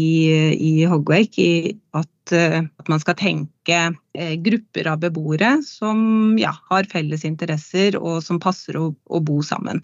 i 0.56 0.74
Hogwake 0.88 1.42
i 1.44 1.74
at, 1.98 2.36
eh, 2.36 2.62
at, 2.64 2.88
man 2.92 3.04
skal 3.04 3.18
tenke 3.20 3.80
eh, 4.16 4.36
grupper 4.46 4.88
av 4.94 5.04
beboere 5.04 5.58
som 5.68 6.38
ja, 6.40 6.54
har 6.72 6.88
felles 6.92 7.28
interesser 7.28 8.00
og 8.00 8.22
som 8.24 8.40
passer 8.40 8.80
å, 8.80 8.90
å 8.96 9.24
bo 9.24 9.42
sammen. 9.44 9.84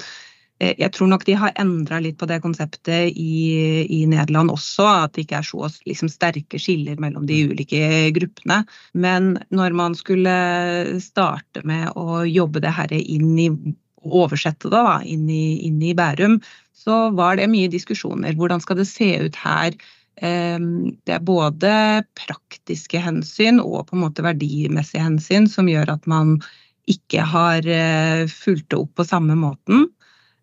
Eh, 0.61 0.75
jeg 0.77 0.93
tror 0.93 1.09
nok 1.11 1.25
de 1.25 1.35
har 1.41 1.53
endra 1.61 1.99
litt 2.03 2.19
på 2.21 2.27
det 2.29 2.41
konseptet 2.43 3.11
i, 3.17 3.83
i, 3.87 4.01
Nederland 4.09 4.53
også, 4.53 4.85
at 5.07 5.15
det 5.15 5.25
ikke 5.25 5.39
er 5.41 5.47
så 5.47 5.69
liksom, 5.89 6.11
sterke 6.11 6.61
skiller 6.61 6.99
mellom 7.01 7.25
de 7.29 7.43
ulike 7.49 8.11
gruppene. 8.15 8.61
Men 8.93 9.33
når 9.49 9.77
man 9.77 9.97
skulle 9.97 10.35
starte 11.03 11.65
med 11.67 11.89
å 11.97 12.21
jobbe 12.29 12.61
det 12.63 12.75
her 12.77 12.93
inn 13.01 13.33
i 13.39 13.49
oversette 14.01 14.69
det 14.69 14.77
da, 14.81 14.99
inn, 15.05 15.27
i, 15.29 15.61
inn 15.67 15.81
i 15.85 15.93
Bærum, 15.97 16.39
så 16.73 17.09
var 17.13 17.37
det 17.37 17.51
mye 17.51 17.69
diskusjoner. 17.69 18.33
Hvordan 18.37 18.61
skal 18.63 18.79
det 18.79 18.87
se 18.89 19.11
ut 19.21 19.37
her? 19.37 19.75
Ehm, 20.25 20.97
det 21.05 21.17
er 21.17 21.25
både 21.25 21.73
praktiske 22.17 23.01
hensyn 23.01 23.61
og 23.61 23.87
på 23.89 23.97
en 23.97 24.03
måte 24.07 24.25
verdimessige 24.25 25.05
hensyn 25.05 25.45
som 25.49 25.69
gjør 25.69 25.93
at 25.93 26.09
man 26.09 26.39
ikke 26.89 27.21
har 27.29 27.65
eh, 27.69 28.25
fulgt 28.29 28.71
det 28.73 28.81
opp 28.81 28.95
på 28.97 29.05
samme 29.05 29.37
måten. 29.37 29.85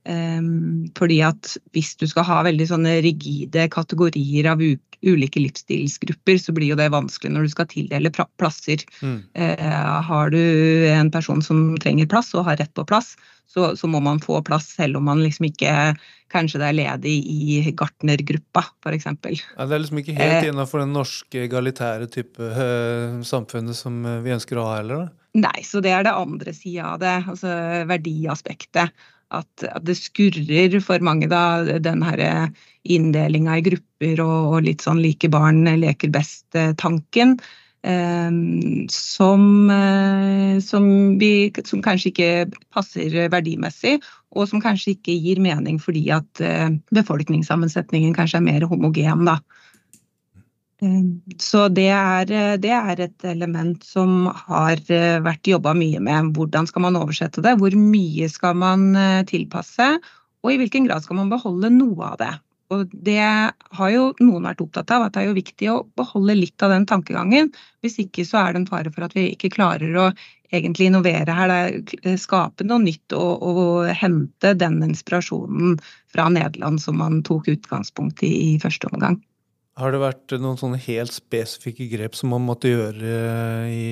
Ehm, 0.08 0.88
fordi 0.98 1.20
at 1.26 1.56
hvis 1.76 1.94
du 2.00 2.06
skal 2.08 2.26
ha 2.28 2.42
veldig 2.46 2.68
sånne 2.70 2.98
rigide 3.04 3.66
kategorier 3.72 4.48
av 4.52 4.62
ulike 4.62 5.42
livsstilsgrupper, 5.42 6.38
så 6.42 6.54
blir 6.54 6.72
jo 6.72 6.78
det 6.78 6.90
vanskelig 6.94 7.34
når 7.34 7.46
du 7.46 7.54
skal 7.54 7.68
tildele 7.70 8.12
plasser. 8.12 8.84
Mm. 9.02 9.18
Eh, 9.34 9.64
har 10.08 10.30
du 10.34 10.40
en 10.90 11.10
person 11.14 11.42
som 11.44 11.74
trenger 11.82 12.08
plass 12.10 12.32
og 12.34 12.46
har 12.48 12.60
rett 12.62 12.72
på 12.74 12.86
plass, 12.88 13.16
så, 13.48 13.72
så, 13.80 13.88
må 13.88 14.00
man 14.04 14.20
få 14.20 14.42
plass 14.44 14.66
selv 14.76 14.98
om 14.98 15.06
man 15.08 15.22
liksom 15.24 15.46
ikke 15.48 15.74
kanskje 16.28 16.58
det 16.60 16.66
er 16.66 16.76
ledig 16.76 17.14
i 17.32 17.60
gartnergruppa, 17.72 18.66
f.eks. 18.84 19.06
Ja, 19.08 19.64
det 19.64 19.72
er 19.72 19.80
liksom 19.80 20.02
ikke 20.02 20.16
helt 20.18 20.42
eh, 20.42 20.50
innafor 20.50 20.82
den 20.82 20.92
norske 20.92 21.46
egalitære 21.46 22.10
type 22.12 22.50
samfunnet 23.24 23.78
som 23.78 24.02
vi 24.24 24.34
ønsker 24.36 24.60
å 24.60 24.66
ha 24.68 24.80
heller? 24.82 25.06
da? 25.06 25.14
Nei, 25.38 25.62
så 25.64 25.80
det 25.84 25.92
er 25.94 26.04
det 26.04 26.16
andre 26.16 26.52
sida 26.56 26.94
av 26.94 27.00
det, 27.00 27.14
altså 27.30 27.54
verdiaspektet 27.88 28.92
at, 29.34 29.64
at, 29.68 29.84
det 29.84 29.98
skurrer 29.98 30.78
for 30.84 31.04
mange, 31.04 31.28
da, 31.30 31.78
den 31.78 32.02
her 32.06 32.22
inndelinga 32.88 33.58
i 33.58 33.64
grupper 33.66 34.22
og, 34.24 34.36
og, 34.54 34.60
litt 34.66 34.84
sånn 34.84 35.02
like 35.04 35.30
barn 35.32 35.64
leker 35.80 36.12
best-tanken. 36.14 37.38
Eh, 37.86 38.30
som, 38.90 39.70
eh, 39.70 40.58
som, 40.60 41.18
vi, 41.18 41.52
som, 41.64 41.82
kanskje 41.84 42.10
ikke 42.10 42.30
passer 42.74 43.14
verdimessig, 43.30 43.98
og 44.34 44.48
som 44.50 44.62
kanskje 44.62 44.96
ikke 44.96 45.14
gir 45.14 45.38
mening 45.40 45.78
fordi 45.80 46.08
at 46.12 46.42
eh, 46.42 46.74
befolkningssammensetningen 46.94 48.16
kanskje 48.16 48.42
er 48.42 48.48
mer 48.48 48.66
homogen. 48.70 49.24
da. 49.28 49.38
Ehm, 50.82 51.22
så 51.42 51.66
det 51.68 51.88
er, 51.90 52.30
eh, 52.30 52.56
det 52.62 52.70
er, 52.70 53.00
et 53.00 53.24
element 53.26 53.82
som 53.82 54.28
har 54.46 54.78
eh, 54.94 55.18
vært 55.24 55.50
jobba 55.50 55.74
mye 55.74 56.00
med. 56.00 56.32
Hvordan 56.36 56.68
skal 56.70 56.84
man 56.86 56.98
oversette 57.00 57.42
det? 57.42 57.56
Hvor 57.58 57.74
mye 57.74 58.28
skal 58.30 58.54
man 58.58 58.92
eh, 58.96 59.24
tilpasse? 59.26 59.96
Og 60.44 60.52
i 60.54 60.58
hvilken 60.60 60.86
grad 60.86 61.02
skal 61.02 61.18
man 61.18 61.32
beholde 61.32 61.72
noe 61.74 62.12
av 62.12 62.20
det? 62.22 62.34
Og 62.70 62.90
det 62.92 63.18
har 63.18 63.90
jo 63.90 64.10
noen 64.20 64.44
vært 64.44 64.60
opptatt 64.60 64.90
av, 64.92 65.06
at 65.06 65.14
det 65.14 65.22
er 65.22 65.30
jo 65.30 65.38
viktig 65.38 65.68
å 65.72 65.78
beholde 65.96 66.36
litt 66.36 66.62
av 66.62 66.74
den 66.74 66.84
tankegangen. 66.86 67.48
Hvis 67.82 67.96
ikke 68.04 68.26
så 68.28 68.42
er 68.42 68.52
det 68.52 68.62
en 68.62 68.68
fare 68.68 68.92
for 68.92 69.06
at 69.06 69.16
vi 69.16 69.30
ikke 69.32 69.50
klarer 69.54 69.96
å 69.96 70.10
egentlig 70.52 70.90
innovere 70.90 71.32
her, 71.32 71.54
Det 71.80 72.12
er 72.12 72.20
skape 72.20 72.64
noe 72.68 72.84
nytt 72.84 73.16
og, 73.16 73.42
og 73.42 73.88
hente 73.88 74.52
den 74.54 74.82
inspirasjonen 74.84 75.80
fra 76.12 76.28
Nederland 76.28 76.80
som 76.80 77.00
man 77.00 77.22
tok 77.24 77.48
utgangspunkt 77.56 78.22
i 78.22 78.32
i 78.54 78.58
første 78.60 78.92
omgang. 78.92 79.18
Har 79.78 79.94
det 79.94 80.00
vært 80.02 80.34
noen 80.42 80.58
sånne 80.58 80.80
helt 80.82 81.14
spesifikke 81.14 81.86
grep 81.92 82.16
som 82.18 82.32
man 82.34 82.42
måtte 82.46 82.72
gjøre 82.72 83.12
eh, 83.14 83.68
i, 83.70 83.90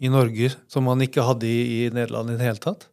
i 0.00 0.12
Norge, 0.12 0.54
som 0.70 0.86
man 0.88 1.02
ikke 1.04 1.26
hadde 1.26 1.48
i, 1.48 1.60
i, 1.76 1.80
Nederland 1.92 2.32
i 2.32 2.38
det 2.38 2.46
hele 2.46 2.62
tatt? 2.62 2.88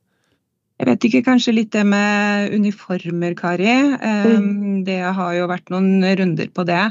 Jeg 0.77 0.89
vet 0.91 1.05
ikke, 1.07 1.25
kanskje 1.25 1.55
litt 1.55 1.71
det 1.73 1.85
med 1.87 2.51
uniformer, 2.53 3.33
Kari. 3.37 3.71
Mm. 3.97 4.83
Det 4.85 4.99
har 5.01 5.31
jo 5.33 5.47
vært 5.49 5.71
noen 5.73 6.03
runder 6.19 6.51
på 6.53 6.67
det. 6.67 6.83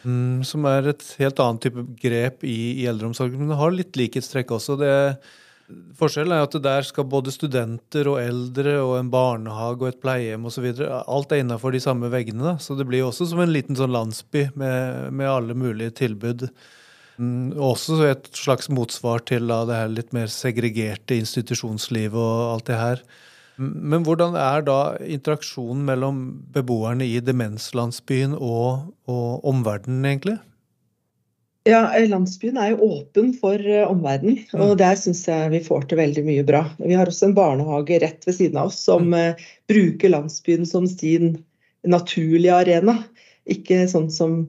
Mm, 0.04 0.44
som 0.46 0.66
er 0.68 0.92
et 0.92 1.04
helt 1.18 1.40
annet 1.40 1.64
type 1.64 1.84
grep 2.02 2.44
i, 2.46 2.84
i 2.84 2.88
eldreomsorgen. 2.90 3.40
Men 3.40 3.54
det 3.54 3.60
har 3.60 3.74
litt 3.74 3.98
likhetstrekk 4.00 4.52
også. 4.58 4.76
Det, 4.80 4.94
forskjellen 6.00 6.36
er 6.36 6.46
at 6.46 6.58
der 6.64 6.88
skal 6.88 7.08
både 7.10 7.34
studenter 7.34 8.08
og 8.12 8.20
eldre 8.22 8.78
og 8.84 8.98
en 9.00 9.12
barnehage 9.12 9.82
og 9.82 9.90
et 9.90 10.02
pleiehjem 10.04 10.48
osv. 10.48 10.70
Alt 11.00 11.34
er 11.34 11.44
innafor 11.44 11.76
de 11.76 11.84
samme 11.84 12.12
veggene. 12.14 12.44
Da. 12.46 12.56
Så 12.62 12.78
det 12.80 12.88
blir 12.90 13.08
også 13.08 13.30
som 13.32 13.42
en 13.44 13.54
liten 13.54 13.80
sånn 13.80 13.96
landsby 13.96 14.50
med, 14.60 15.08
med 15.16 15.32
alle 15.32 15.58
mulige 15.58 15.96
tilbud. 16.04 16.50
Mm, 17.18 17.56
også 17.58 18.02
et 18.06 18.28
slags 18.38 18.70
motsvar 18.70 19.24
til 19.26 19.50
det 19.50 19.74
her 19.74 19.90
litt 19.90 20.14
mer 20.14 20.30
segregerte 20.30 21.18
institusjonslivet 21.18 22.18
og 22.18 22.52
alt 22.54 22.68
det 22.70 22.78
her. 22.78 23.02
Men 23.58 24.04
hvordan 24.06 24.36
er 24.38 24.62
da 24.68 24.80
interaksjonen 25.02 25.82
mellom 25.88 26.20
beboerne 26.54 27.08
i 27.10 27.18
demenslandsbyen 27.26 28.36
og, 28.38 28.92
og 29.10 29.48
omverdenen, 29.50 30.06
egentlig? 30.06 30.38
Ja, 31.68 31.82
Landsbyen 32.08 32.56
er 32.62 32.70
jo 32.72 32.88
åpen 32.94 33.34
for 33.36 33.60
uh, 33.60 33.90
omverdenen, 33.90 34.38
mm. 34.54 34.62
og 34.64 34.78
der 34.80 34.96
syns 35.00 35.26
jeg 35.28 35.50
vi 35.52 35.60
får 35.66 35.90
til 35.90 36.00
veldig 36.00 36.24
mye 36.24 36.46
bra. 36.48 36.62
Vi 36.80 36.96
har 36.96 37.10
også 37.10 37.28
en 37.28 37.36
barnehage 37.36 37.98
rett 38.04 38.24
ved 38.28 38.38
siden 38.38 38.62
av 38.62 38.70
oss 38.70 38.78
som 38.88 39.10
uh, 39.12 39.36
bruker 39.68 40.14
landsbyen 40.14 40.64
som 40.70 40.88
sin 40.88 41.36
naturlige 41.88 42.56
arena. 42.56 42.96
Ikke 43.52 43.84
sånn 43.92 44.08
som 44.14 44.40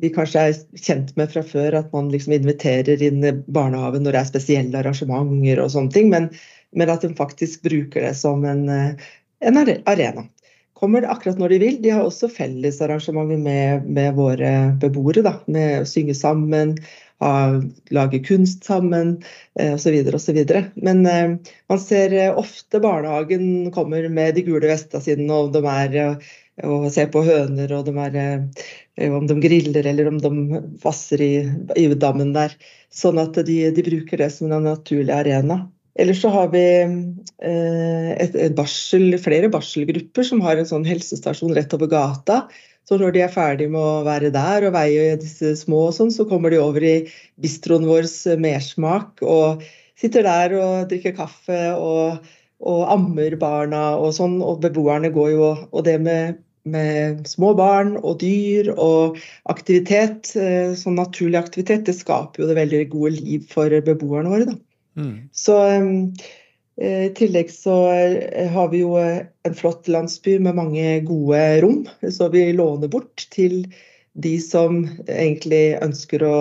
vi 0.00 0.12
kanskje 0.14 0.46
er 0.48 0.80
kjent 0.80 1.12
med 1.20 1.32
fra 1.32 1.42
før, 1.46 1.76
at 1.82 1.92
man 1.92 2.08
liksom 2.12 2.34
inviterer 2.36 3.02
inn 3.04 3.20
barnehagen 3.46 4.06
når 4.06 4.16
det 4.16 4.22
er 4.22 4.32
spesielle 4.32 4.80
arrangementer 4.80 5.60
og 5.62 5.70
sånne 5.74 5.94
ting. 5.96 6.08
Men 6.12 6.30
men 6.76 6.90
at 6.90 7.02
de 7.02 7.14
faktisk 7.18 7.64
bruker 7.66 8.04
det 8.04 8.14
som 8.18 8.44
en, 8.44 8.68
eh, 8.68 8.90
en 9.40 9.58
arena. 9.58 10.26
Kommer 10.74 11.00
det 11.00 11.10
akkurat 11.12 11.38
når 11.38 11.48
de 11.48 11.58
vil. 11.58 11.82
De 11.82 11.90
har 11.90 12.06
også 12.06 12.30
fellesarrangementer 12.32 13.38
med, 13.38 13.86
med 13.86 14.14
våre 14.16 14.52
beboere. 14.80 15.24
Da, 15.26 15.34
med 15.46 15.82
å 15.82 15.88
synge 15.88 16.14
sammen, 16.16 16.76
ha, 17.20 17.60
lage 17.92 18.22
kunst 18.24 18.64
sammen 18.64 19.18
osv. 19.60 19.98
Eh, 19.98 20.14
osv. 20.14 20.38
Men 20.80 21.02
eh, 21.06 21.34
man 21.68 21.82
ser 21.82 22.14
eh, 22.16 22.30
ofte 22.32 22.80
barnehagen 22.80 23.72
kommer 23.74 24.08
med 24.08 24.38
de 24.38 24.46
gule 24.46 24.70
vestene 24.70 25.04
sine, 25.04 25.28
og 25.34 25.52
de 25.56 25.64
er 25.68 26.20
og 26.60 26.90
ser 26.92 27.06
på 27.08 27.22
høner, 27.24 27.70
og 27.72 27.86
de 27.86 27.92
er, 28.02 28.16
om 28.98 29.26
de 29.26 29.36
griller 29.40 29.86
eller 29.86 30.08
om 30.10 30.18
de 30.20 30.62
vasser 30.82 31.22
i, 31.22 31.34
dammen 31.94 32.32
der. 32.36 32.56
Sånn 32.92 33.20
at 33.22 33.38
de, 33.46 33.58
de 33.74 33.84
bruker 33.86 34.20
det 34.20 34.30
som 34.34 34.50
en 34.50 34.66
naturlig 34.66 35.14
arena. 35.14 35.62
Ellers 36.00 36.20
så 36.22 36.30
har 36.32 36.50
vi 36.52 36.64
eh, 36.80 38.10
et, 38.14 38.34
et 38.34 38.54
barsel, 38.56 39.14
flere 39.20 39.50
barselgrupper 39.52 40.26
som 40.26 40.42
har 40.44 40.60
en 40.60 40.68
sånn 40.68 40.86
helsestasjon 40.86 41.54
rett 41.56 41.74
over 41.76 41.90
gata. 41.90 42.44
Så 42.88 42.96
når 42.98 43.14
de 43.14 43.22
er 43.24 43.32
ferdig 43.32 43.68
med 43.70 43.80
å 43.80 44.02
være 44.06 44.32
der 44.34 44.66
og 44.66 44.74
veie 44.74 45.18
disse 45.20 45.52
små, 45.58 45.88
og 45.90 45.96
sånn, 45.96 46.12
så 46.14 46.26
kommer 46.26 46.50
de 46.50 46.60
over 46.62 46.82
i 46.86 46.94
bistroen 47.42 47.86
vår 47.86 48.08
Mersmak 48.40 49.22
og 49.22 49.64
sitter 50.00 50.24
der 50.26 50.54
og 50.58 50.90
drikker 50.90 51.14
kaffe 51.18 51.58
og, 51.76 52.30
og 52.64 52.80
ammer 52.94 53.36
barna 53.38 53.92
og 54.00 54.14
sånn. 54.16 54.38
Og 54.42 54.62
beboerne 54.64 55.12
går 55.14 55.34
jo 55.34 55.50
Og 55.70 55.84
det 55.86 55.98
med, 56.02 56.40
med 56.68 57.26
små 57.28 57.52
barn 57.58 57.94
og 57.98 58.20
dyr 58.20 58.70
og 58.74 59.18
aktivitet, 59.50 60.32
eh, 60.36 60.72
sånn 60.76 60.98
naturlig 61.00 61.38
aktivitet, 61.40 61.86
det 61.86 61.96
skaper 61.96 62.42
jo 62.42 62.48
det 62.50 62.58
veldig 62.58 62.82
gode 62.92 63.14
liv 63.16 63.46
for 63.50 63.72
beboerne 63.86 64.32
våre. 64.32 64.48
da. 64.50 64.56
Mm. 65.00 65.14
Så 65.32 65.56
eh, 65.66 67.04
i 67.06 67.12
tillegg 67.16 67.52
så 67.52 67.76
eh, 67.92 68.50
har 68.52 68.68
vi 68.72 68.82
jo 68.82 68.96
en 69.00 69.56
flott 69.56 69.88
landsby 69.88 70.38
med 70.42 70.58
mange 70.58 70.98
gode 71.08 71.44
rom, 71.64 71.86
så 72.10 72.28
vi 72.32 72.50
låner 72.52 72.92
bort 72.92 73.28
til 73.32 73.64
de 74.20 74.34
som 74.42 74.82
egentlig 75.06 75.78
ønsker 75.80 76.24
å 76.26 76.38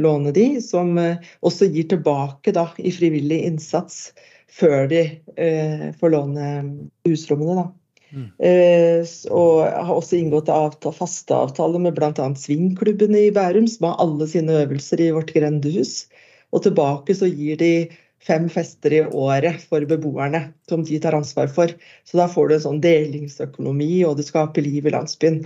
låne 0.00 0.32
de, 0.32 0.54
som 0.64 0.96
også 0.96 1.68
gir 1.68 1.90
tilbake 1.92 2.54
da, 2.56 2.70
i 2.80 2.90
frivillig 2.96 3.42
innsats 3.44 4.08
før 4.50 4.88
de 4.90 5.02
eh, 5.36 5.90
får 6.00 6.14
låne 6.14 6.46
husrommene. 7.06 7.62
Da. 7.62 7.66
Mm. 8.10 8.26
Eh, 8.48 9.14
og 9.30 9.64
har 9.66 9.94
også 9.94 10.18
inngått 10.18 10.50
avtale, 10.52 10.96
faste 10.96 11.36
avtaler 11.36 11.82
med 11.82 11.96
bl.a. 11.96 12.12
Svingklubben 12.36 13.16
i 13.18 13.30
Bærum, 13.34 13.68
som 13.70 13.90
har 13.90 14.00
alle 14.04 14.28
sine 14.30 14.60
øvelser 14.64 15.02
i 15.04 15.10
vårt 15.16 15.32
grendehus. 15.36 16.04
Og 16.50 16.64
tilbake 16.66 17.14
så 17.14 17.30
gir 17.30 17.60
de 17.60 17.72
fem 18.26 18.48
fester 18.52 18.92
i 18.92 19.00
året 19.06 19.62
for 19.70 19.84
beboerne 19.88 20.50
som 20.68 20.84
de 20.84 20.98
tar 21.00 21.16
ansvar 21.16 21.48
for. 21.52 21.72
Så 22.04 22.20
da 22.20 22.28
får 22.28 22.48
du 22.48 22.56
en 22.56 22.64
sånn 22.66 22.84
delingsøkonomi, 22.84 23.92
og 24.08 24.18
det 24.18 24.28
skaper 24.28 24.66
liv 24.66 24.86
i 24.86 24.94
landsbyen. 24.94 25.44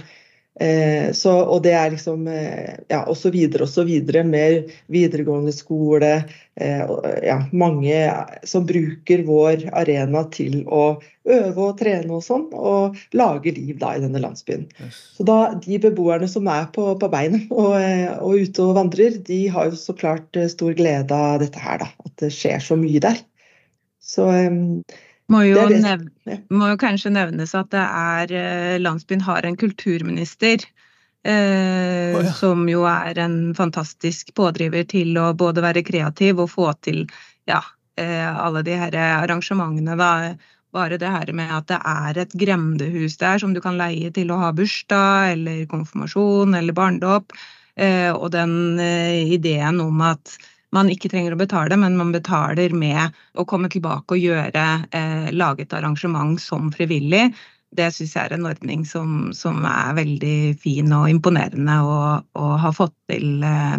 Eh, 0.61 1.11
så, 1.13 1.33
og 1.35 1.65
det 1.65 1.73
er 1.75 1.89
liksom 1.91 2.29
eh, 2.31 2.77
ja, 2.87 3.01
og 3.11 3.17
så 3.19 3.33
videre 3.35 3.67
og 3.67 3.71
så 3.73 3.83
videre 3.89 4.23
Mer 4.23 4.61
videregående 4.93 5.51
skole. 5.55 6.13
Eh, 6.55 6.93
ja, 7.27 7.41
mange 7.51 7.97
som 8.47 8.67
bruker 8.69 9.25
vår 9.27 9.67
arena 9.75 10.23
til 10.35 10.61
å 10.71 10.85
øve 11.25 11.67
og 11.67 11.79
trene 11.81 12.13
og 12.15 12.23
sånn, 12.23 12.47
og 12.55 12.99
lage 13.17 13.55
liv 13.57 13.81
da 13.81 13.95
i 13.97 14.03
denne 14.05 14.23
landsbyen. 14.23 14.69
Så 15.17 15.27
da 15.27 15.39
de 15.59 15.81
beboerne 15.83 16.29
som 16.31 16.47
er 16.53 16.69
på, 16.75 16.87
på 17.01 17.11
beina 17.11 17.41
og, 17.51 17.75
og, 18.21 18.45
ute 18.45 18.69
og 18.69 18.79
vandrer, 18.79 19.19
de 19.27 19.41
har 19.51 19.73
jo 19.73 19.81
så 19.81 19.97
klart 19.99 20.39
stor 20.53 20.77
glede 20.79 21.19
av 21.19 21.41
dette 21.43 21.59
her, 21.59 21.83
da. 21.83 21.91
At 22.07 22.15
det 22.23 22.31
skjer 22.37 22.63
så 22.63 22.79
mye 22.79 23.03
der. 23.03 23.19
Så 24.05 24.29
må 25.33 25.41
jo, 25.47 25.61
nevne, 25.71 26.39
må 26.53 26.71
jo, 26.73 26.79
kanskje 26.81 27.13
nevnes 27.15 27.55
at 27.57 27.71
det 27.73 27.83
er 27.85 28.35
eh, 28.37 28.75
landsbyen 28.83 29.25
har 29.25 29.47
en 29.49 29.57
kulturminister. 29.57 30.67
Eh, 31.25 32.13
oh, 32.13 32.21
ja. 32.21 32.33
Som 32.37 32.67
jo 32.69 32.85
er 32.89 33.19
en 33.23 33.39
fantastisk 33.57 34.35
pådriver 34.37 34.85
til 34.91 35.17
å 35.17 35.31
både 35.33 35.65
være 35.65 35.85
kreativ 35.87 36.43
og 36.45 36.53
få 36.53 36.69
til 36.85 37.07
ja, 37.49 37.63
eh, 37.97 38.29
alle 38.29 38.65
de 38.67 38.77
her 38.77 38.99
arrangementene. 39.01 39.97
Da. 39.97 40.13
Bare 40.75 40.99
det 40.99 41.09
her 41.09 41.31
med 41.33 41.53
at 41.55 41.69
det 41.71 41.81
er 41.87 42.19
et 42.25 42.33
grendehus 42.35 43.17
der 43.21 43.39
som 43.39 43.53
du 43.55 43.61
kan 43.63 43.79
leie 43.79 44.11
til 44.13 44.33
å 44.35 44.41
ha 44.41 44.51
bursdag 44.53 45.37
eller 45.37 45.65
konfirmasjon 45.71 46.57
eller 46.59 46.77
barnedåp. 46.77 47.33
Eh, 47.75 48.11
og 48.11 48.33
den 48.35 48.81
eh, 48.83 49.25
ideen 49.35 49.81
om 49.83 50.03
at 50.05 50.37
man 50.75 50.91
ikke 50.93 51.11
trenger 51.13 51.35
å 51.35 51.41
betale, 51.41 51.79
men 51.81 51.99
man 51.99 52.13
betaler 52.15 52.75
med 52.75 53.15
å 53.39 53.47
komme 53.49 53.71
tilbake 53.73 54.17
og 54.17 54.23
gjøre, 54.23 54.65
eh, 54.91 55.29
lage 55.33 55.65
et 55.65 55.77
arrangement 55.77 56.41
som 56.41 56.73
frivillig. 56.75 57.29
Det 57.75 57.91
syns 57.95 58.15
jeg 58.15 58.29
er 58.29 58.37
en 58.37 58.47
ordning 58.47 58.85
som, 58.87 59.33
som, 59.35 59.65
er 59.67 59.97
veldig 59.99 60.39
fin 60.63 60.93
og 60.95 61.09
imponerende 61.11 61.79
å 61.83 62.49
ha 62.63 62.73
fått 62.75 62.95
til 63.11 63.43
eh, 63.43 63.79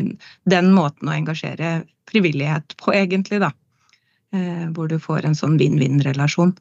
den 0.52 0.72
måten 0.76 1.12
å 1.12 1.16
engasjere 1.16 1.82
frivillighet 2.12 2.78
på, 2.82 2.94
egentlig, 2.96 3.42
da. 3.44 3.52
Eh, 4.36 4.68
hvor 4.76 4.90
du 4.92 4.98
får 5.00 5.28
en 5.28 5.38
sånn 5.38 5.60
vinn-vinn-relasjon. 5.62 6.56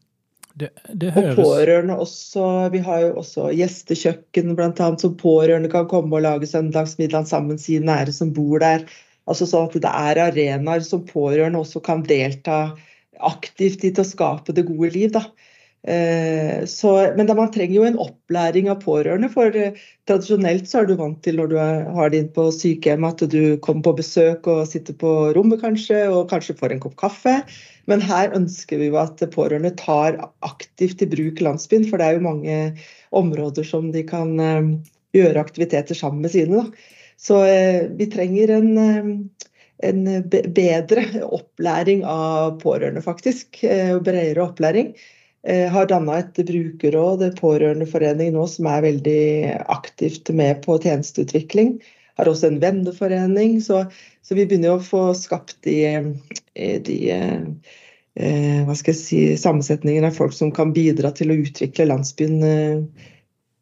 Det, 0.54 0.70
det 0.94 1.10
høres... 1.14 1.34
Og 1.34 1.40
pårørende 1.42 1.96
også. 1.98 2.44
Vi 2.70 2.82
har 2.86 3.00
jo 3.02 3.14
også 3.24 3.48
gjestekjøkken 3.58 4.52
annet, 4.54 5.02
så 5.02 5.10
pårørende 5.18 5.70
kan 5.72 5.88
komme 5.90 6.14
og 6.14 6.22
lage 6.26 6.46
søndagsmiddag 6.46 7.26
sammen, 7.26 7.58
si 7.58 7.80
nære 7.82 8.14
som 8.14 8.30
bor 8.36 8.62
der. 8.62 8.86
Altså 9.30 9.48
sånn 9.48 9.70
at 9.70 9.78
det 9.80 9.90
er 9.90 10.22
arenaer 10.26 10.84
som 10.84 11.04
pårørende 11.08 11.62
også 11.64 11.80
kan 11.84 12.04
delta 12.06 12.74
aktivt 13.24 13.84
i 13.86 13.92
til 13.94 14.02
å 14.02 14.08
skape 14.08 14.54
det 14.56 14.66
gode 14.68 14.90
liv. 14.94 15.12
Da. 15.14 15.24
Eh, 15.84 16.64
så, 16.64 16.90
men 17.16 17.28
man 17.36 17.50
trenger 17.52 17.76
jo 17.76 17.84
en 17.84 17.98
opplæring 18.00 18.70
av 18.72 18.80
pårørende. 18.84 19.28
For 19.32 19.54
eh, 19.58 19.76
tradisjonelt 20.08 20.68
så 20.68 20.80
er 20.80 20.88
du 20.88 20.96
vant 21.00 21.20
til 21.24 21.36
når 21.40 21.52
du 21.52 21.56
har 21.60 22.12
det 22.12 22.22
inn 22.22 22.32
på 22.36 22.48
sykehjem 22.54 23.04
at 23.08 23.24
du 23.32 23.56
kommer 23.64 23.90
på 23.90 23.98
besøk 24.00 24.48
og 24.50 24.64
sitter 24.70 24.96
på 25.00 25.12
rommet 25.36 25.60
kanskje, 25.64 26.06
og 26.08 26.30
kanskje 26.32 26.56
får 26.60 26.74
en 26.74 26.82
kopp 26.84 26.96
kaffe. 27.04 27.36
Men 27.90 28.04
her 28.04 28.32
ønsker 28.36 28.80
vi 28.80 28.88
jo 28.88 28.98
at 29.02 29.20
pårørende 29.34 29.74
tar 29.80 30.16
aktivt 30.46 31.04
i 31.04 31.10
bruk 31.10 31.44
landsbyen, 31.44 31.84
for 31.90 32.00
det 32.00 32.08
er 32.08 32.18
jo 32.18 32.28
mange 32.30 32.58
områder 33.14 33.68
som 33.68 33.92
de 33.92 34.04
kan 34.08 34.36
eh, 34.40 34.74
gjøre 35.14 35.44
aktiviteter 35.44 35.96
sammen 35.96 36.24
med 36.24 36.32
sine. 36.32 36.64
Da. 36.64 36.92
Så 37.20 37.44
eh, 37.44 37.82
vi 37.98 38.06
trenger 38.06 38.48
en, 38.48 38.78
eh, 38.78 39.04
en 39.88 40.04
bedre 40.54 41.04
opplæring 41.24 42.04
av 42.04 42.60
pårørende, 42.60 43.02
faktisk. 43.02 43.64
Eh, 43.64 43.98
bredere 44.00 44.48
opplæring. 44.48 44.94
Har 45.44 45.84
danna 45.84 46.14
et 46.22 46.38
brukerråd, 46.48 47.20
en 47.20 47.34
pårørendeforening 47.36 48.30
nå, 48.32 48.46
som 48.48 48.64
er 48.64 48.78
veldig 48.80 49.24
aktivt 49.74 50.30
med 50.32 50.62
på 50.64 50.78
tjenesteutvikling. 50.80 51.74
Har 52.16 52.30
også 52.30 52.48
en 52.48 52.62
venneforening, 52.62 53.58
så, 53.60 53.82
så 54.24 54.38
vi 54.38 54.46
begynner 54.48 54.78
å 54.78 54.80
få 54.80 55.02
skapt 55.18 55.58
de, 55.68 55.76
de 56.88 56.96
eh, 57.12 58.62
hva 58.64 58.76
skal 58.78 58.94
jeg 58.94 59.00
si, 59.02 59.20
sammensetningen 59.40 60.08
av 60.08 60.16
folk 60.16 60.32
som 60.32 60.52
kan 60.54 60.72
bidra 60.72 61.12
til 61.12 61.34
å 61.34 61.38
utvikle 61.44 61.90
landsbyen 61.90 62.40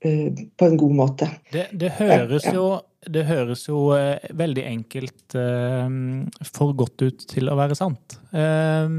på 0.02 0.68
en 0.68 0.80
god 0.80 0.96
måte. 0.98 1.28
Det, 1.52 1.68
det 1.78 1.94
høres 2.00 2.48
jo 2.52 2.66
det 3.02 3.24
høres 3.26 3.64
jo 3.66 3.88
eh, 3.96 4.22
veldig 4.38 4.62
enkelt 4.68 5.34
eh, 5.38 5.94
for 6.54 6.74
godt 6.78 7.02
ut 7.02 7.24
til 7.32 7.50
å 7.50 7.56
være 7.58 7.74
sant. 7.78 8.18
Eh, 8.30 8.92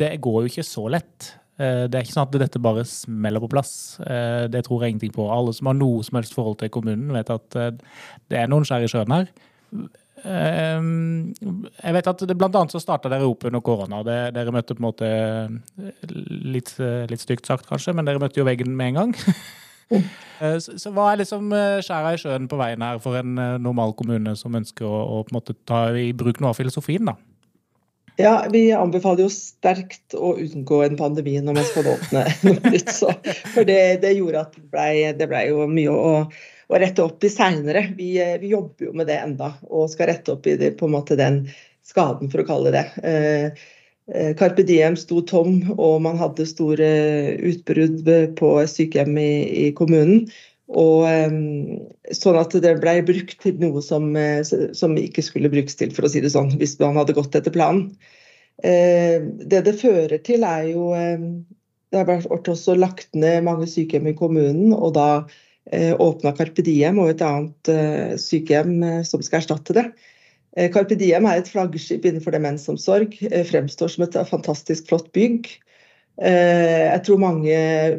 det 0.00 0.10
går 0.20 0.42
jo 0.42 0.50
ikke 0.50 0.66
så 0.66 0.84
lett. 0.92 1.30
Eh, 1.56 1.86
det 1.88 1.96
er 1.96 2.04
ikke 2.04 2.16
sånn 2.18 2.28
at 2.28 2.36
dette 2.42 2.60
bare 2.60 2.84
smeller 2.88 3.40
på 3.40 3.48
plass. 3.54 3.72
Eh, 4.04 4.44
det 4.52 4.66
tror 4.66 4.84
jeg 4.84 4.94
ingenting 4.96 5.14
på. 5.16 5.30
Alle 5.32 5.54
som 5.56 5.70
har 5.70 5.78
noe 5.78 6.04
som 6.04 6.20
helst 6.20 6.36
forhold 6.36 6.60
til 6.60 6.72
kommunen, 6.74 7.14
vet 7.16 7.32
at 7.32 7.48
det 7.56 8.42
er 8.42 8.52
noen 8.52 8.68
skjær 8.68 8.84
i 8.84 8.92
sjøen 8.92 9.16
her. 9.16 9.32
Jeg 10.20 11.94
vet 11.96 12.08
at 12.12 12.22
det 12.28 12.34
Blant 12.36 12.58
annet 12.58 12.74
så 12.74 12.82
starta 12.82 13.08
dere 13.08 13.24
opp 13.24 13.46
under 13.48 13.64
korona. 13.64 14.02
Dere 14.04 14.52
møtte 14.52 14.76
på 14.76 14.82
en 14.82 14.88
måte 14.90 15.08
litt, 16.12 16.74
litt 17.08 17.24
stygt 17.24 17.48
sagt, 17.48 17.64
kanskje, 17.70 17.96
men 17.96 18.04
dere 18.04 18.20
møtte 18.20 18.42
jo 18.42 18.44
veggen 18.44 18.76
med 18.76 18.92
en 18.92 19.00
gang. 19.00 19.16
Så, 19.90 20.78
så, 20.80 20.88
hva 20.94 21.10
er 21.10 21.18
liksom 21.20 21.50
skjæra 21.84 22.14
i 22.14 22.20
sjøen 22.22 22.46
på 22.48 22.56
veien 22.56 22.80
her 22.80 23.00
for 23.04 23.18
en 23.18 23.34
normal 23.60 23.90
kommune 23.98 24.32
som 24.38 24.54
ønsker 24.56 24.86
å, 24.88 25.00
å 25.18 25.18
på 25.26 25.34
en 25.34 25.36
måte 25.36 25.56
ta 25.68 25.82
i 25.92 26.14
bruk 26.16 26.40
noe 26.40 26.54
av 26.54 26.56
filosofien? 26.56 27.10
da? 27.10 27.18
Ja, 28.20 28.46
Vi 28.52 28.68
anbefaler 28.72 29.24
jo 29.24 29.32
sterkt 29.32 30.14
å 30.16 30.34
unngå 30.40 30.82
en 30.84 30.98
pandemi 30.98 31.36
når 31.40 31.56
man 31.60 31.66
skal 31.68 31.90
åpne 31.94 32.24
noe 32.46 32.72
nytt. 32.72 32.92
Så, 32.94 33.12
for 33.54 33.68
det, 33.68 34.00
det, 34.04 34.14
gjorde 34.18 34.44
at 34.46 34.56
det 34.56 34.66
ble, 34.72 35.26
ble 35.30 35.42
jo 35.48 35.66
mye 35.70 35.94
å, 35.94 36.14
å, 36.26 36.78
rette 36.80 37.04
opp 37.04 37.24
i 37.24 37.32
seinere. 37.32 37.86
Vi, 37.96 38.12
vi, 38.42 38.52
jobber 38.52 38.90
jo 38.90 38.94
med 38.96 39.10
det 39.10 39.20
enda, 39.22 39.54
og 39.68 39.90
skal 39.92 40.12
rette 40.12 40.34
opp 40.36 40.48
i 40.50 40.56
det, 40.60 40.74
på 40.80 40.88
en 40.88 40.96
måte 40.98 41.18
den 41.20 41.44
skaden, 41.86 42.30
for 42.32 42.42
å 42.42 42.48
kalle 42.48 42.74
det. 42.76 42.86
det. 43.00 43.12
eh 43.12 43.68
Carpe 44.38 44.64
Diem 44.66 44.96
sto 44.98 45.20
tom, 45.22 45.60
og 45.76 46.00
man 46.02 46.16
hadde 46.18 46.42
store 46.48 46.86
utbrudd 47.46 48.08
på 48.40 48.48
sykehjem 48.66 49.18
i, 49.22 49.32
i 49.64 49.72
kommunen. 49.76 50.24
Og, 50.70 51.02
sånn 52.14 52.38
at 52.38 52.54
det 52.62 52.76
ble 52.78 53.00
brukt 53.06 53.40
til 53.42 53.58
noe 53.62 53.82
som, 53.82 54.12
eh, 54.16 54.42
som, 54.46 54.96
ikke 54.98 55.24
skulle 55.26 55.50
brukes 55.50 55.78
til, 55.78 55.90
for 55.94 56.06
å 56.06 56.10
si 56.12 56.22
det 56.22 56.30
sånn, 56.30 56.52
hvis 56.60 56.76
man 56.78 56.98
hadde 57.00 57.16
gått 57.16 57.34
etter 57.34 57.54
planen. 57.54 57.90
Eh, 58.62 59.18
det 59.50 59.64
det 59.66 59.78
fører 59.80 60.20
til, 60.22 60.44
er 60.44 60.70
jo 60.70 60.92
Det 61.90 61.98
har 61.98 62.06
vært 62.06 62.46
også 62.46 62.76
lagt 62.78 63.16
ned 63.18 63.42
mange 63.42 63.66
sykehjem 63.66 64.12
i 64.12 64.14
kommunen, 64.14 64.70
og 64.70 64.94
da 64.94 65.26
eh, 65.72 65.90
åpna 65.90 66.30
Carpe 66.38 66.62
Diem 66.62 67.00
og 67.02 67.10
et 67.10 67.24
annet 67.26 67.70
sykehjem 68.14 69.02
som 69.02 69.24
skal 69.26 69.40
erstatte 69.40 69.74
det. 69.74 69.88
Carpe 70.74 70.96
Diem 70.98 71.28
er 71.30 71.38
et 71.38 71.48
flaggskip 71.50 72.06
innenfor 72.08 72.34
demensomsorg. 72.34 73.12
Fremstår 73.46 73.92
som 73.92 74.06
et 74.06 74.16
fantastisk 74.30 74.88
flott 74.90 75.12
bygg. 75.14 75.46
Eh, 76.20 76.84
jeg 76.84 77.00
tror 77.06 77.20
mange 77.22 77.52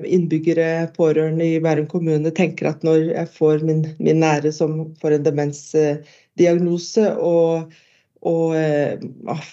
innbyggere, 0.06 0.92
pårørende 0.94 1.46
i 1.56 1.62
Bærum 1.64 1.88
kommune 1.90 2.30
tenker 2.38 2.70
at 2.70 2.84
når 2.86 3.08
jeg 3.16 3.30
får 3.34 3.64
min, 3.66 3.82
min 3.98 4.22
nære 4.22 4.52
som 4.54 4.84
får 5.02 5.16
en 5.16 5.26
demensdiagnose 5.26 7.08
og, 7.18 7.72
og 8.22 8.58
eh, 8.60 9.02
ah, 9.32 9.48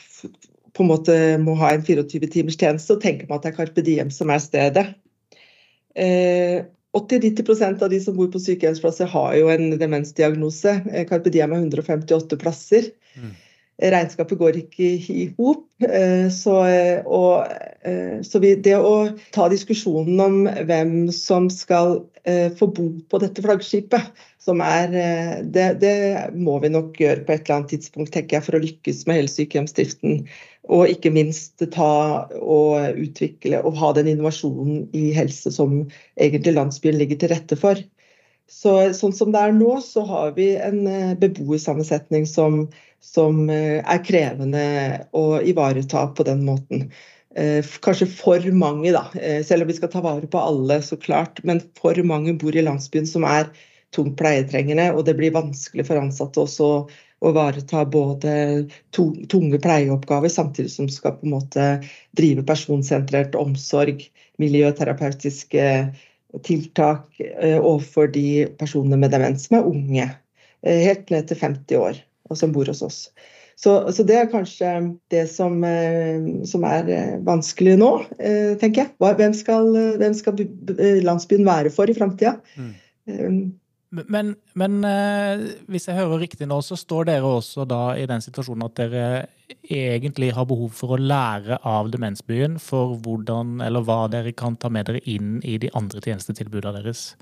på 0.77 0.85
en 0.85 0.91
måte 0.91 1.17
må 1.41 1.57
ha 1.63 1.73
en 1.73 1.87
24 1.87 2.29
timers 2.35 2.61
tjeneste, 2.61 2.93
så 2.93 3.01
tenker 3.01 3.31
man 3.31 3.41
at 3.41 3.47
det 3.47 3.55
er 3.55 3.61
Carpe 3.63 3.87
Diem 3.87 4.13
som 4.13 4.35
er 4.35 4.45
stedet. 4.45 4.85
80-90 6.96 7.62
eh, 7.62 7.83
av 7.85 7.90
de 7.90 8.01
som 8.01 8.16
bor 8.16 8.31
på 8.33 8.40
sykehjemsplasser 8.40 9.11
har 9.12 9.35
jo 9.37 9.51
en 9.53 9.74
demensdiagnose. 9.81 10.79
Carpe 11.11 11.33
Diem 11.35 11.53
har 11.53 11.66
158 11.66 12.40
plasser. 12.40 12.90
Mm 13.18 13.37
regnskapet 13.79 14.38
går 14.38 14.57
ikke 14.59 14.87
i 15.14 15.24
hop. 15.38 15.66
Eh, 15.87 16.27
så, 16.35 16.57
og, 17.07 17.53
så 18.27 18.40
vi, 18.42 18.55
det 18.59 18.74
å 18.74 19.11
ta 19.35 19.46
diskusjonen 19.53 20.18
om 20.22 20.40
hvem 20.66 21.12
som 21.14 21.46
skal 21.53 22.01
eh, 22.24 22.51
få 22.59 22.70
bo 22.74 22.88
på 23.11 23.20
dette 23.22 23.44
flaggskipet, 23.44 24.11
som 24.42 24.62
er, 24.64 24.90
det, 25.44 25.68
det, 25.83 25.94
må 26.35 26.57
vi 26.64 26.72
nok 26.72 26.98
gjøre 26.98 27.27
på 27.27 27.35
et 27.35 27.44
eller 27.44 27.61
annet 27.61 27.74
tidspunkt, 27.77 28.12
tenker 28.14 28.38
jeg, 28.38 28.46
for 28.48 28.59
å 28.59 28.62
lykkes 28.64 29.05
med 29.07 29.20
hele 29.20 29.33
sykehjemsdriften. 29.33 30.22
Og 30.69 30.91
ikke 30.93 31.13
minst 31.15 31.63
ta 31.73 31.93
og 32.39 32.99
utvikle 33.01 33.63
og 33.65 33.79
ha 33.81 33.93
den 33.97 34.11
innovasjonen 34.13 34.83
i 34.97 35.09
helse 35.17 35.53
som 35.55 35.79
egentlig 36.21 36.53
landsbyen 36.59 36.99
ligger 37.01 37.23
til 37.23 37.33
rette 37.33 37.57
for. 37.57 37.81
Så, 38.49 38.75
sånn 38.97 39.13
som 39.17 39.33
det 39.33 39.41
er 39.41 39.57
nå, 39.57 39.75
så 39.85 40.05
har 40.09 40.37
vi 40.37 40.55
en 40.57 40.85
beboersammensetning 41.21 42.29
som 42.29 42.67
som 43.01 43.47
eh, 43.51 43.79
er 43.79 44.03
krevende 44.05 44.65
å 45.17 45.41
ivareta 45.47 46.07
på 46.15 46.27
den 46.27 46.45
måten. 46.47 46.89
Eh, 47.37 47.65
kanskje 47.85 48.09
for 48.11 48.45
mange, 48.53 48.93
da. 48.95 49.07
Eh, 49.21 49.43
selv 49.47 49.65
om 49.65 49.71
vi 49.71 49.79
skal 49.79 49.93
ta 49.93 50.03
vare 50.05 50.27
på 50.31 50.41
alle, 50.41 50.81
så 50.83 50.99
klart. 51.01 51.43
Men 51.45 51.63
for 51.79 51.99
mange 52.07 52.35
bor 52.41 52.57
i 52.57 52.65
landsbyen 52.65 53.07
som 53.09 53.27
er 53.29 53.51
tungt 53.95 54.19
pleietrengende, 54.21 54.91
og 54.93 55.07
det 55.07 55.17
blir 55.17 55.37
vanskelig 55.37 55.87
for 55.89 56.01
ansatte 56.01 56.43
også 56.43 56.73
å 56.73 56.81
ivareta 57.25 57.85
både 57.89 58.33
tunge 58.95 59.59
pleieoppgaver, 59.63 60.31
samtidig 60.33 60.71
som 60.71 60.91
skal 60.93 61.17
på 61.19 61.27
en 61.27 61.35
måte 61.35 61.69
drive 62.19 62.45
personsentrert 62.47 63.35
omsorg, 63.39 64.05
miljøterapeutiske 64.39 65.65
tiltak 66.47 67.19
overfor 67.59 68.13
de 68.15 68.47
personene 68.61 69.01
med 69.01 69.11
demens 69.15 69.49
som 69.49 69.59
er 69.59 69.71
unge. 69.73 70.07
Helt 70.63 71.11
ned 71.11 71.27
til 71.31 71.41
50 71.41 71.83
år 71.83 71.99
og 72.29 72.39
som 72.39 72.55
bor 72.55 72.69
hos 72.71 72.85
oss. 72.85 73.01
Så, 73.59 73.73
så 73.91 74.05
det 74.07 74.15
er 74.15 74.29
kanskje 74.31 74.73
det 75.11 75.25
som, 75.33 75.57
eh, 75.67 76.19
som, 76.47 76.67
er 76.69 76.91
eh, 76.95 77.15
vanskelig 77.27 77.75
nå, 77.81 77.91
eh, 78.23 78.53
tenker 78.61 78.85
jeg. 78.85 79.15
Hvem 79.19 79.35
skal, 79.35 79.73
hvem 79.99 80.15
skal 80.15 80.45
landsbyen 81.03 81.49
være 81.49 81.73
for 81.75 81.91
i 81.91 81.97
framtida? 81.97 82.37
Mm. 82.55 83.49
Men, 83.90 84.35
men, 84.53 84.83
hvis 85.72 85.87
jeg 85.88 85.96
hører 85.96 86.20
riktig 86.20 86.44
nå, 86.48 86.59
så 86.61 86.77
står 86.77 87.09
dere 87.09 87.29
også 87.38 87.64
da 87.68 87.94
i 87.96 88.05
den 88.09 88.20
situasjonen 88.20 88.66
at 88.66 88.77
dere 88.77 89.05
egentlig 89.64 90.35
har 90.37 90.44
behov 90.48 90.74
for 90.77 90.92
å 90.92 91.01
lære 91.01 91.57
av 91.64 91.88
demensbyen 91.94 92.59
for 92.61 92.98
hvordan 93.01 93.62
eller 93.64 93.87
hva 93.87 94.03
dere 94.12 94.35
kan 94.37 94.59
ta 94.61 94.68
med 94.72 94.90
dere 94.90 95.01
inn 95.09 95.38
i 95.40 95.57
de 95.62 95.72
andre 95.79 96.05
tjenestetilbudene 96.05 96.83
deres. 96.83 97.14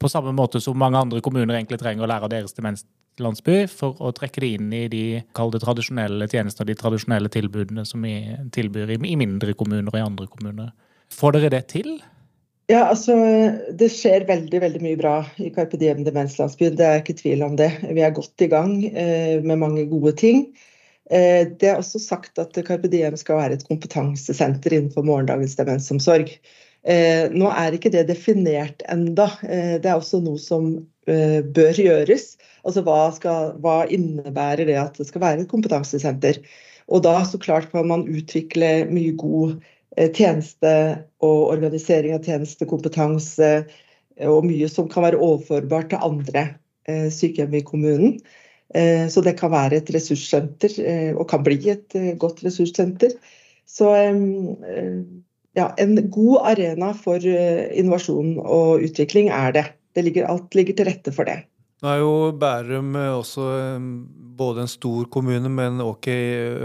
På 0.00 0.08
samme 0.08 0.32
måte 0.32 0.62
som 0.64 0.78
mange 0.80 1.00
andre 1.00 1.20
kommuner 1.24 1.58
egentlig 1.58 1.80
trenger 1.82 2.06
å 2.06 2.08
lære 2.08 2.28
av 2.28 2.32
deres 2.32 2.56
demenslandsby 2.56 3.66
for 3.68 4.00
å 4.00 4.12
trekke 4.16 4.40
det 4.44 4.52
inn 4.56 4.72
i 4.72 4.84
de 4.88 5.04
kalde 5.36 5.60
tradisjonelle 5.60 6.28
tjenestene, 6.30 6.70
de 6.70 6.78
tradisjonelle 6.78 7.32
tilbudene 7.34 7.84
som 7.88 8.06
vi 8.06 8.14
tilbyr 8.54 8.94
i, 8.96 9.16
mindre 9.18 9.52
kommuner 9.58 9.92
og 9.92 9.98
i 10.00 10.06
andre 10.06 10.28
kommuner. 10.30 10.72
Får 11.12 11.36
dere 11.36 11.52
det 11.52 11.66
til? 11.74 11.98
Ja, 12.68 12.82
altså 12.90 13.14
Det 13.80 13.88
skjer 13.88 14.26
veldig 14.28 14.58
veldig 14.60 14.80
mye 14.84 14.96
bra 15.00 15.14
i 15.40 15.48
Carpe 15.54 15.78
Diem 15.80 16.02
demenslandsbyen. 16.04 16.76
Det 16.76 16.84
er 16.84 16.98
ikke 17.00 17.16
tvil 17.16 17.44
om 17.46 17.54
det. 17.56 17.70
Vi 17.96 18.02
er 18.04 18.12
godt 18.12 18.44
i 18.44 18.50
gang 18.52 18.74
eh, 18.92 19.38
med 19.40 19.62
mange 19.62 19.86
gode 19.88 20.12
ting. 20.20 20.42
Eh, 21.08 21.48
det 21.48 21.70
er 21.70 21.80
også 21.80 22.00
sagt 22.02 22.36
at 22.42 22.52
Carpe 22.66 22.90
Diem 22.92 23.16
skal 23.16 23.40
være 23.40 23.56
et 23.56 23.64
kompetansesenter 23.70 24.76
innenfor 24.76 25.06
morgendagens 25.08 25.56
demensomsorg. 25.56 26.34
Eh, 26.84 27.32
nå 27.32 27.48
er 27.54 27.78
ikke 27.78 27.94
det 27.94 28.04
definert 28.10 28.84
enda. 28.92 29.30
Eh, 29.48 29.78
det 29.80 29.88
er 29.88 29.96
også 29.96 30.20
noe 30.24 30.36
som 30.42 30.70
eh, 31.08 31.40
bør 31.40 31.72
gjøres. 31.72 32.34
Altså 32.68 32.84
hva, 32.84 33.00
skal, 33.16 33.54
hva, 33.64 33.78
innebærer 33.88 34.68
det 34.68 34.76
at 34.76 35.00
det 35.00 35.08
skal 35.08 35.24
være 35.24 35.46
et 35.46 35.50
kompetansesenter? 35.50 36.42
Og 36.88 37.00
da 37.04 37.16
så 37.24 37.40
klart 37.40 37.72
kan 37.72 37.88
man 37.88 38.04
utvikle 38.12 38.84
mye 38.92 39.16
god 39.16 39.56
tjeneste 40.14 40.72
og 41.24 41.52
organisering 41.52 42.14
av 42.16 42.26
tjenestekompetanse 42.26 43.50
eh, 43.58 44.28
og 44.28 44.46
mye 44.46 44.68
som 44.70 44.88
kan 44.90 45.06
være 45.06 45.20
overførbart 45.22 45.90
til 45.92 46.04
andre 46.06 46.44
eh, 46.88 47.08
sykehjem 47.14 47.58
i 47.58 47.64
kommunen. 47.66 48.20
Så 48.68 49.22
det 49.24 49.32
kan 49.38 49.48
være 49.48 49.78
et 49.78 49.88
ressurssenter, 49.94 50.74
og 51.16 51.22
kan 51.30 51.40
bli 51.40 51.56
et 51.72 51.94
godt 52.20 52.42
ressurssenter. 52.44 53.14
Så 53.64 53.94
ja, 55.56 55.64
en 55.80 55.94
god 56.12 56.50
arena 56.50 56.90
for 56.92 57.24
innovasjon 57.24 58.34
og 58.42 58.84
utvikling 58.84 59.32
er 59.32 59.56
det. 59.56 59.64
det 59.96 60.04
ligger, 60.04 60.28
alt 60.28 60.52
ligger 60.52 60.76
til 60.76 60.90
rette 60.90 61.16
for 61.16 61.24
det. 61.24 61.38
Nå 61.78 61.90
er 61.92 62.00
jo 62.00 62.12
Bærum 62.34 62.96
eh, 62.98 63.12
også 63.14 63.44
eh, 63.54 63.84
både 64.38 64.64
en 64.64 64.70
stor 64.70 65.06
kommune 65.14 65.50
med 65.52 65.72
en 65.72 65.84
ok 65.84 66.08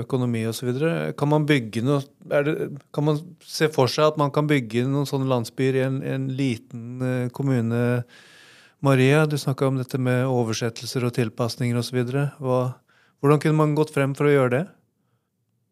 økonomi 0.02 0.42
osv. 0.50 0.72
Kan 1.18 1.30
man 1.30 1.46
Kan 1.46 3.04
man 3.06 3.20
se 3.42 3.70
for 3.70 3.88
seg 3.88 4.08
at 4.08 4.18
man 4.18 4.32
kan 4.32 4.48
bygge 4.48 4.88
noen 4.88 5.06
sånne 5.06 5.30
landsbyer 5.30 5.76
i 5.76 5.86
en, 5.86 6.02
en 6.02 6.28
liten 6.30 7.02
eh, 7.02 7.30
kommune? 7.30 8.04
Maria, 8.82 9.26
du 9.26 9.38
snakka 9.38 9.68
om 9.68 9.78
dette 9.78 9.98
med 9.98 10.26
oversettelser 10.26 11.06
og 11.06 11.14
tilpasninger 11.14 11.78
osv. 11.78 12.04
Hvordan 13.22 13.40
kunne 13.40 13.56
man 13.58 13.76
gått 13.78 13.94
frem 13.94 14.16
for 14.18 14.28
å 14.28 14.34
gjøre 14.34 14.52
det? 14.58 14.66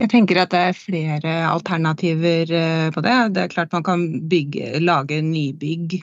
Jeg 0.02 0.10
tenker 0.14 0.38
at 0.42 0.54
det 0.54 0.62
er 0.70 0.78
flere 0.78 1.34
alternativer 1.50 2.54
på 2.94 3.04
det. 3.04 3.18
Det 3.36 3.42
er 3.44 3.52
klart 3.52 3.74
man 3.74 3.84
kan 3.86 4.06
bygge, 4.32 4.80
lage 4.80 5.20
nybygg 5.22 6.00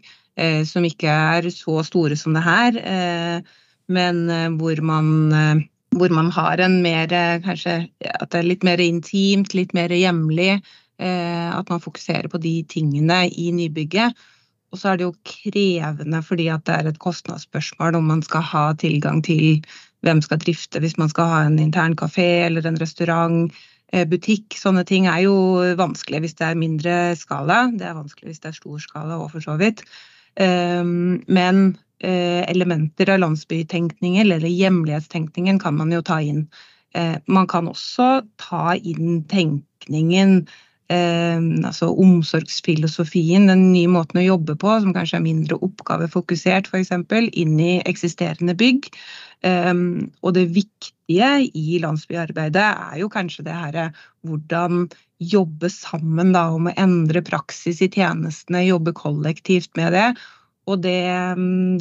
som 0.69 0.87
ikke 0.87 1.11
er 1.11 1.49
så 1.51 1.83
store 1.87 2.17
som 2.19 2.37
det 2.37 2.45
her, 2.47 2.79
eh, 2.79 3.59
men 3.89 4.25
eh, 4.31 4.49
hvor 4.61 4.81
man, 4.85 5.67
hvor 5.97 6.13
man 6.15 6.31
har 6.35 6.61
en 6.61 6.81
mer 6.85 7.13
Kanskje 7.45 7.89
at 8.05 8.31
det 8.31 8.41
er 8.43 8.51
litt 8.51 8.67
mer 8.67 8.81
intimt, 8.83 9.55
litt 9.57 9.75
mer 9.75 9.93
hjemlig. 9.95 10.61
At 10.99 11.69
man 11.71 11.79
fokuserer 11.79 12.27
på 12.27 12.41
de 12.43 12.65
tingene 12.67 13.29
i 13.31 13.53
nybygget. 13.55 14.17
Og 14.75 14.81
så 14.81 14.91
er 14.91 14.99
det 14.99 15.05
jo 15.07 15.13
krevende 15.23 16.19
fordi 16.27 16.49
at 16.51 16.65
det 16.67 16.75
er 16.75 16.89
et 16.91 16.99
kostnadsspørsmål 16.99 18.01
om 18.01 18.11
man 18.11 18.25
skal 18.27 18.43
ha 18.43 18.65
tilgang 18.75 19.23
til 19.23 19.63
hvem 20.03 20.19
skal 20.27 20.43
drifte 20.43 20.83
hvis 20.83 20.99
man 20.99 21.13
skal 21.13 21.31
ha 21.31 21.39
en 21.47 21.61
intern 21.63 21.95
kafé 21.95 22.27
eller 22.49 22.67
en 22.67 22.81
restaurant. 22.83 23.55
butikk. 24.11 24.53
Sånne 24.59 24.83
ting 24.85 25.07
er 25.09 25.23
jo 25.23 25.35
vanskelig 25.79 26.21
hvis 26.21 26.35
det 26.37 26.51
er 26.51 26.59
mindre 26.59 26.97
skala. 27.17 27.71
Det 27.73 27.87
er 27.87 27.95
vanskelig 27.97 28.35
hvis 28.35 28.43
det 28.43 28.51
er 28.51 28.59
stor 28.59 28.83
skala 28.83 29.23
òg, 29.23 29.31
for 29.33 29.41
så 29.41 29.55
vidt. 29.57 29.87
Men 30.39 31.77
elementer 32.01 33.11
av 33.11 33.19
landsbytenkningen 33.19 34.23
eller 34.23 34.47
hjemlighetstenkningen 34.47 35.59
kan 35.59 35.77
man 35.77 35.93
jo 35.93 36.03
ta 36.07 36.21
inn. 36.23 36.45
Man 37.27 37.49
kan 37.51 37.69
også 37.69 38.23
ta 38.39 38.77
inn 38.77 39.25
tenkningen 39.29 40.45
eh, 40.93 41.39
altså 41.69 41.91
omsorgsfilosofien, 41.93 43.49
den 43.51 43.69
nye 43.73 43.91
måten 43.93 44.23
å 44.23 44.27
jobbe 44.27 44.59
på, 44.61 44.75
som 44.83 44.95
kanskje 44.97 45.21
er 45.21 45.27
mindre 45.27 45.61
oppgavefokusert 45.65 46.71
f.eks., 46.73 46.95
inn 47.31 47.59
i 47.61 47.79
eksisterende 47.89 48.57
bygg. 48.59 48.91
Eh, 49.47 49.75
og 50.23 50.37
det 50.37 50.49
viktige 50.57 51.35
i 51.55 51.83
landsbyarbeidet 51.83 52.69
er 52.69 52.97
jo 53.03 53.11
kanskje 53.13 53.47
det 53.47 53.57
herre 53.57 53.91
hvordan 54.27 54.89
jobbe 55.19 55.71
sammen 55.73 56.33
da, 56.35 56.49
om 56.55 56.69
å 56.71 56.77
endre 56.79 57.23
praksis 57.27 57.83
i 57.83 57.91
tjenestene, 57.91 58.67
jobbe 58.69 58.95
kollektivt 58.97 59.75
med 59.79 59.97
det. 59.97 60.09
Og 60.69 60.83
det, 60.85 61.01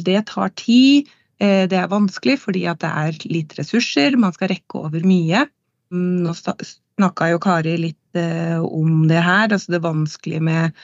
det 0.06 0.24
tar 0.30 0.50
tid. 0.58 1.08
Eh, 1.38 1.68
det 1.70 1.78
er 1.78 1.92
vanskelig 1.92 2.38
fordi 2.42 2.66
det 2.66 2.90
er 2.90 3.22
litt 3.30 3.54
ressurser, 3.58 4.18
man 4.18 4.34
skal 4.34 4.52
rekke 4.54 4.82
over 4.88 5.06
mye. 5.06 5.46
Nå 5.94 6.34
snakka 6.36 7.30
jo 7.32 7.38
Kari 7.40 7.76
litt 7.80 8.07
om 8.16 9.08
det 9.10 9.20
her, 9.20 9.50
altså 9.52 9.74
det 9.74 9.82
vanskelige 9.84 10.40
med, 10.40 10.78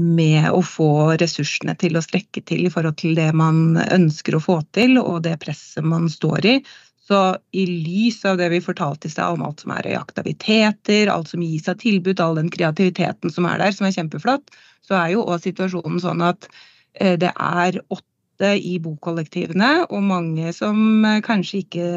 med 0.00 0.48
å 0.50 0.62
få 0.64 1.14
ressursene 1.20 1.74
til 1.78 1.98
å 1.98 2.02
strekke 2.02 2.42
til 2.48 2.64
i 2.66 2.72
forhold 2.72 2.96
til 3.02 3.14
det 3.18 3.28
man 3.36 3.76
ønsker 3.84 4.38
å 4.38 4.42
få 4.42 4.60
til, 4.76 4.96
og 5.02 5.22
det 5.26 5.36
presset 5.44 5.86
man 5.86 6.08
står 6.10 6.48
i. 6.50 6.56
Så 7.04 7.18
i 7.52 7.66
lys 7.68 8.22
av 8.24 8.38
det 8.40 8.48
vi 8.48 8.62
fortalte 8.64 9.10
i 9.10 9.12
stad 9.12 9.36
om 9.36 9.42
alt 9.44 9.60
som 9.60 9.74
er 9.74 9.90
i 9.90 9.96
aktiviteter, 9.98 11.10
alt 11.12 11.28
som 11.34 11.42
gis 11.44 11.68
av 11.68 11.76
tilbud, 11.82 12.20
all 12.20 12.38
den 12.40 12.48
kreativiteten 12.52 13.32
som 13.32 13.44
er 13.48 13.60
der, 13.60 13.74
som 13.76 13.88
er 13.88 13.92
kjempeflott, 13.96 14.54
så 14.84 14.96
er 15.02 15.12
jo 15.12 15.26
òg 15.28 15.42
situasjonen 15.44 16.00
sånn 16.00 16.24
at 16.24 16.48
eh, 16.94 17.18
det 17.20 17.34
er 17.34 17.76
åtte 17.92 18.54
i 18.56 18.78
bokollektivene, 18.82 19.84
og 19.90 20.08
mange 20.08 20.54
som 20.56 21.04
eh, 21.04 21.20
kanskje 21.24 21.60
ikke 21.66 21.90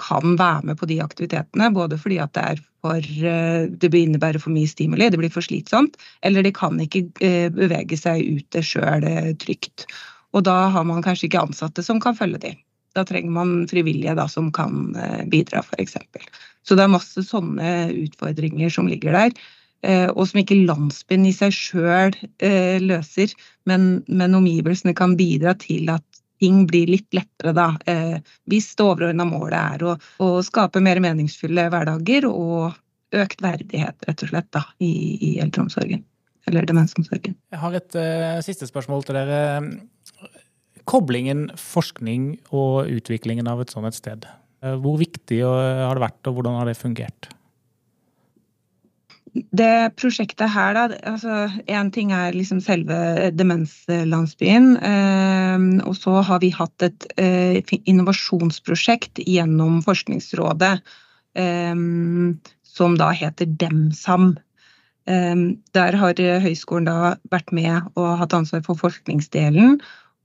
kan 0.00 0.36
være 0.36 0.68
med 0.70 0.80
på 0.80 0.90
de 0.92 1.00
aktivitetene. 1.00 1.70
Både 1.72 1.96
fordi 2.00 2.20
at 2.20 2.36
det, 2.36 2.60
for, 2.84 3.00
eh, 3.00 3.64
det 3.70 3.92
innebærer 3.96 4.42
for 4.42 4.52
mye 4.52 4.68
stimuli, 4.68 5.08
det 5.10 5.20
blir 5.20 5.32
for 5.32 5.44
slitsomt, 5.44 5.96
eller 6.22 6.44
de 6.44 6.52
kan 6.52 6.76
ikke 6.82 7.06
eh, 7.24 7.48
bevege 7.54 7.96
seg 7.96 8.20
ute 8.36 8.60
sjøl 8.64 9.06
eh, 9.08 9.32
trygt. 9.40 9.86
Og 10.36 10.44
da 10.44 10.68
har 10.74 10.84
man 10.84 11.02
kanskje 11.04 11.30
ikke 11.30 11.46
ansatte 11.46 11.84
som 11.86 12.02
kan 12.02 12.16
følge 12.18 12.42
de. 12.42 12.52
Da 12.94 13.06
trenger 13.06 13.32
man 13.32 13.52
frivillige 13.70 14.14
da, 14.18 14.26
som 14.30 14.52
kan 14.54 14.92
bidra, 15.30 15.62
f.eks. 15.64 15.96
Så 16.62 16.76
det 16.78 16.84
er 16.84 16.92
masse 16.92 17.24
sånne 17.26 17.70
utfordringer 17.90 18.70
som 18.70 18.86
ligger 18.90 19.14
der. 19.14 19.32
Og 20.14 20.28
som 20.30 20.40
ikke 20.40 20.60
landsbyen 20.62 21.26
i 21.26 21.32
seg 21.34 21.54
sjøl 21.54 22.14
løser, 22.82 23.34
men, 23.66 24.04
men 24.06 24.38
omgivelsene 24.38 24.94
kan 24.94 25.16
bidra 25.18 25.56
til 25.58 25.90
at 25.90 26.13
ting 26.42 26.64
blir 26.70 26.90
litt 26.90 27.14
lettere, 27.14 27.52
da. 27.56 27.68
Eh, 27.90 28.18
hvis 28.50 28.72
det 28.78 28.86
overordna 28.86 29.26
målet 29.28 29.58
er 29.58 29.84
å, 29.86 29.96
å, 30.24 30.30
skape 30.44 30.82
mer 30.84 31.00
meningsfulle 31.04 31.68
hverdager 31.72 32.26
og 32.30 32.74
økt 33.14 33.44
verdighet, 33.44 33.96
rett 34.08 34.24
og 34.26 34.32
slett, 34.32 34.50
da, 34.54 34.64
i, 34.82 34.92
i 35.14 35.32
eldreomsorgen. 35.44 36.02
Eller 36.50 36.66
demensomsorgen. 36.68 37.36
Jeg 37.54 37.60
har 37.62 37.76
et 37.78 37.94
uh, 37.96 38.40
siste 38.44 38.66
spørsmål 38.68 39.06
til 39.06 39.16
dere. 39.16 39.38
Koblingen 40.84 41.46
forskning 41.56 42.34
og 42.52 42.90
utviklingen 42.92 43.48
av 43.48 43.62
et 43.62 43.72
sånt 43.72 43.88
et 43.88 43.96
sted. 43.96 44.26
Uh, 44.60 44.74
hvor 44.82 44.98
viktig 45.00 45.40
har 45.46 45.94
det 45.94 46.04
vært, 46.04 46.20
og 46.28 46.36
hvordan 46.36 46.58
har 46.58 46.68
det 46.68 46.76
fungert? 46.76 47.30
Det 49.34 49.94
prosjektet 49.98 50.52
her, 50.54 50.76
da 50.76 50.98
altså 51.10 51.48
Én 51.66 51.90
ting 51.94 52.12
er 52.14 52.34
liksom 52.36 52.60
selve 52.62 53.30
demenslandsbyen. 53.34 54.76
Eh, 54.78 55.64
og 55.88 55.96
så 55.98 56.20
har 56.22 56.42
vi 56.44 56.52
hatt 56.54 56.86
et 56.86 57.06
eh, 57.18 57.58
innovasjonsprosjekt 57.90 59.24
gjennom 59.26 59.82
Forskningsrådet 59.82 60.76
eh, 61.34 61.74
som 62.74 62.96
da 62.98 63.10
heter 63.10 63.50
DEMSAM. 63.58 64.36
Eh, 65.10 65.44
der 65.74 65.98
har 65.98 66.24
høyskolen 66.46 66.86
da 66.90 67.16
vært 67.34 67.50
med 67.50 67.90
og 67.98 68.18
hatt 68.22 68.38
ansvar 68.38 68.62
for 68.66 68.78
forskningsdelen. 68.78 69.80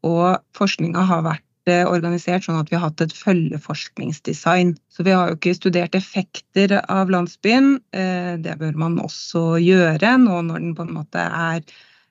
Og 0.06 0.38
forskninga 0.56 1.02
har 1.10 1.26
vært 1.26 1.49
organisert 1.90 2.46
sånn 2.46 2.60
at 2.60 2.72
vi 2.72 2.78
har 2.78 2.88
hatt 2.88 3.04
et 3.04 3.14
følgeforskningsdesign. 3.16 4.74
Så 4.92 5.06
vi 5.08 5.14
har 5.16 5.30
jo 5.30 5.38
ikke 5.38 5.56
studert 5.58 5.98
effekter 5.98 6.76
av 6.82 7.12
landsbyen. 7.14 7.78
Eh, 7.96 8.34
det 8.42 8.58
bør 8.62 8.78
man 8.80 9.00
også 9.04 9.60
gjøre 9.64 10.16
nå 10.22 10.42
når 10.50 10.64
den 10.66 10.76
på 10.78 10.86
en 10.88 10.96
måte 11.00 11.24
er 11.24 11.64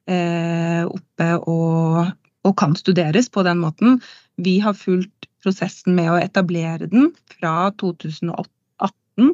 eh, 0.08 0.84
oppe 0.86 1.30
og, 1.50 2.12
og 2.46 2.56
kan 2.60 2.76
studeres 2.78 3.30
på 3.32 3.44
den 3.46 3.62
måten. 3.64 3.98
Vi 4.38 4.58
har 4.64 4.76
fulgt 4.78 5.28
prosessen 5.44 5.96
med 5.98 6.12
å 6.12 6.20
etablere 6.20 6.90
den 6.90 7.12
fra 7.32 7.70
2018. 7.80 9.32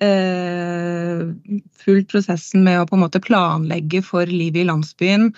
Eh, 0.00 1.24
fulgt 1.82 2.12
prosessen 2.12 2.64
med 2.64 2.80
å 2.80 2.88
på 2.88 2.96
en 2.96 3.04
måte 3.04 3.22
planlegge 3.22 4.00
for 4.06 4.28
livet 4.28 4.62
i 4.64 4.68
landsbyen 4.70 5.30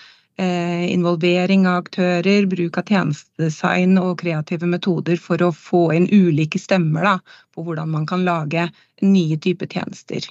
involvering 0.43 1.67
av 1.69 1.83
aktører, 1.83 2.47
bruk 2.51 2.79
av 2.81 2.89
tjenestedesign 2.89 3.97
og 4.01 4.21
kreative 4.23 4.69
metoder 4.69 5.21
for 5.21 5.43
å 5.45 5.53
få 5.55 5.83
inn 5.97 6.09
ulike 6.13 6.61
stemmer 6.61 7.07
da, 7.07 7.15
på 7.55 7.65
hvordan 7.67 7.91
man 7.93 8.07
kan 8.09 8.25
lage 8.27 8.69
nye 9.03 9.39
typer 9.43 9.71
tjenester. 9.71 10.27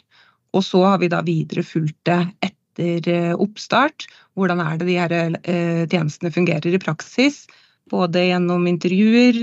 Og 0.55 0.65
så 0.67 0.83
har 0.83 1.01
vi 1.01 1.11
da 1.11 1.21
videre 1.23 1.63
fulgt 1.63 1.99
det 2.09 2.19
etter 2.43 3.09
eh, 3.11 3.33
oppstart. 3.33 4.07
Hvordan 4.35 4.63
er 4.63 4.79
det 4.79 4.89
de 4.89 4.99
her 4.99 5.17
eh, 5.17 5.83
tjenestene 5.87 6.33
fungerer 6.33 6.75
i 6.75 6.81
praksis? 6.81 7.45
Både 7.91 8.23
gjennom 8.23 8.67
intervjuer 8.69 9.39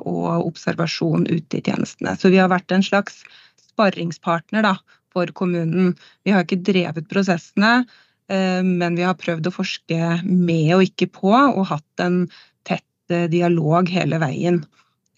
og 0.00 0.48
observasjon 0.48 1.28
ute 1.28 1.60
i 1.60 1.62
tjenestene. 1.62 2.16
Så 2.18 2.32
vi 2.32 2.40
har 2.40 2.50
vært 2.50 2.72
en 2.74 2.82
slags 2.82 3.20
sparringspartner 3.68 4.64
da, 4.66 4.72
for 5.14 5.30
kommunen. 5.36 5.92
Vi 6.26 6.34
har 6.34 6.42
ikke 6.42 6.58
drevet 6.66 7.06
prosessene, 7.12 7.84
Eh, 7.84 8.07
men 8.28 8.98
vi 8.98 9.06
har 9.06 9.16
prøvd 9.16 9.48
å 9.48 9.54
forske 9.54 10.18
med 10.24 10.74
og 10.76 10.84
ikke 10.84 11.08
på, 11.14 11.32
og 11.32 11.68
hatt 11.70 12.02
en 12.04 12.26
tett 12.68 13.14
eh, 13.14 13.26
dialog 13.32 13.88
hele 13.92 14.20
veien. 14.20 14.60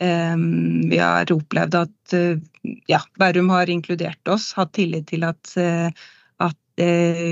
Eh, 0.01 0.37
vi 0.93 1.01
har 1.01 1.33
opplevd 1.35 1.77
at 1.81 2.17
ja, 2.91 3.03
Bærum 3.19 3.51
har 3.55 3.71
inkludert 3.73 4.31
oss, 4.31 4.53
hatt 4.59 4.75
tillit 4.79 5.09
til 5.11 5.27
at, 5.27 5.55
at 6.43 6.83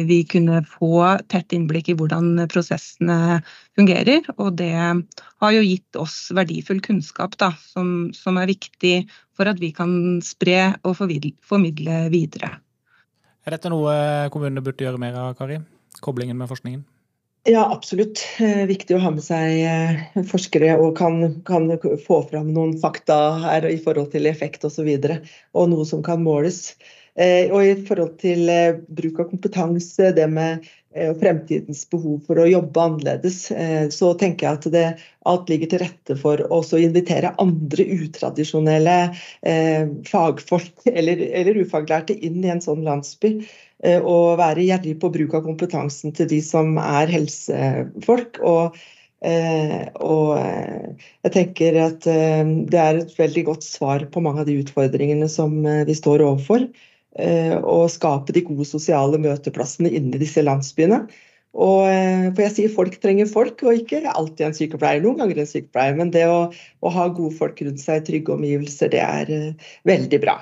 vi 0.08 0.18
kunne 0.30 0.60
få 0.66 1.02
tett 1.32 1.54
innblikk 1.56 1.90
i 1.90 1.96
hvordan 1.98 2.46
prosessene 2.52 3.40
fungerer. 3.76 4.22
Og 4.38 4.54
det 4.60 4.72
har 4.78 5.56
jo 5.56 5.66
gitt 5.66 5.98
oss 6.00 6.28
verdifull 6.36 6.80
kunnskap 6.84 7.34
da, 7.42 7.50
som, 7.72 8.12
som 8.16 8.38
er 8.40 8.50
viktig 8.54 8.96
for 9.36 9.50
at 9.50 9.60
vi 9.62 9.72
kan 9.74 9.92
spre 10.24 10.72
og 10.82 10.96
formidle 10.98 12.00
videre. 12.14 12.56
Er 13.48 13.54
dette 13.54 13.70
noe 13.72 13.92
kommunene 14.28 14.60
burde 14.60 14.84
gjøre 14.84 15.00
mer 15.00 15.14
av, 15.16 15.30
Kari? 15.38 15.54
Koblingen 16.04 16.36
med 16.36 16.50
forskningen? 16.50 16.82
Ja, 17.48 17.62
absolutt. 17.72 18.20
Eh, 18.44 18.66
viktig 18.68 18.98
å 18.98 19.00
ha 19.00 19.12
med 19.14 19.24
seg 19.24 19.62
eh, 19.64 20.02
forskere 20.28 20.74
og 20.76 20.98
kan, 20.98 21.38
kan 21.48 21.70
få 22.04 22.18
fram 22.28 22.50
noen 22.52 22.74
fakta 22.82 23.16
her 23.46 23.64
i 23.70 23.78
forhold 23.80 24.10
til 24.12 24.28
effekt 24.28 24.68
osv. 24.68 24.84
Og, 24.84 25.08
så 25.08 25.62
og 25.62 25.72
noe 25.72 25.88
som 25.88 26.04
kan 26.04 26.20
måles. 26.26 26.74
Eh, 27.16 27.48
og 27.48 27.64
i 27.64 27.72
forhold 27.88 28.18
til 28.20 28.52
bruk 29.00 29.24
av 29.24 29.30
kompetanse, 29.32 30.12
det 30.12 30.28
med 30.28 30.68
fremtidens 31.20 31.84
behov 31.90 32.18
for 32.26 32.40
å 32.40 32.48
jobbe 32.48 32.82
annerledes, 32.82 33.38
så 33.94 34.10
tenker 34.18 34.46
jeg 34.46 34.58
at 34.58 34.68
det, 34.74 34.84
alt 35.28 35.50
ligger 35.50 35.72
til 35.72 35.82
rette 35.82 36.16
for 36.18 36.40
å 36.48 36.60
invitere 36.80 37.34
andre 37.42 37.84
utradisjonelle 37.98 38.98
fagfolk 40.08 40.86
eller, 40.98 41.24
eller 41.40 41.62
ufaglærte 41.62 42.16
inn 42.16 42.40
i 42.44 42.52
en 42.52 42.64
sånn 42.64 42.86
landsby 42.86 43.38
og 44.02 44.38
være 44.40 44.66
gjerrig 44.66 44.96
på 45.02 45.10
bruk 45.14 45.36
av 45.38 45.44
kompetansen 45.46 46.14
til 46.16 46.30
de 46.30 46.40
som 46.44 46.78
er 46.82 47.12
helsefolk. 47.12 48.40
og 48.42 48.78
og 49.18 50.38
jeg 50.38 51.32
tenker 51.34 51.74
at 51.82 52.04
det 52.06 52.78
er 52.78 53.00
et 53.00 53.16
veldig 53.18 53.42
godt 53.48 53.64
svar 53.66 54.04
på 54.12 54.22
mange 54.22 54.44
av 54.44 54.46
de 54.46 54.60
utfordringene 54.60 55.26
som 55.32 55.56
vi 55.88 55.96
står 55.98 56.22
overfor. 56.22 56.68
Å 57.18 57.78
skape 57.90 58.34
de 58.36 58.44
gode 58.46 58.66
sosiale 58.68 59.18
møteplassene 59.18 59.90
inni 59.90 60.20
disse 60.20 60.44
landsbyene. 60.44 61.00
Og, 61.58 61.88
for 62.36 62.42
jeg 62.44 62.54
sier 62.54 62.70
folk 62.70 62.98
trenger 63.02 63.26
folk, 63.26 63.64
og 63.66 63.80
ikke 63.80 64.04
alltid 64.06 64.44
en 64.46 64.54
sykepleier. 64.54 65.02
Noen 65.02 65.18
ganger 65.22 65.40
en 65.42 65.48
sykepleier, 65.50 65.96
men 65.98 66.12
det 66.14 66.26
å, 66.30 66.44
å 66.52 66.92
ha 66.94 67.08
gode 67.10 67.34
folk 67.40 67.58
rundt 67.64 67.82
seg, 67.82 68.04
trygge 68.06 68.36
omgivelser, 68.36 68.92
det 68.94 69.02
er 69.02 69.32
veldig 69.88 70.22
bra. 70.22 70.36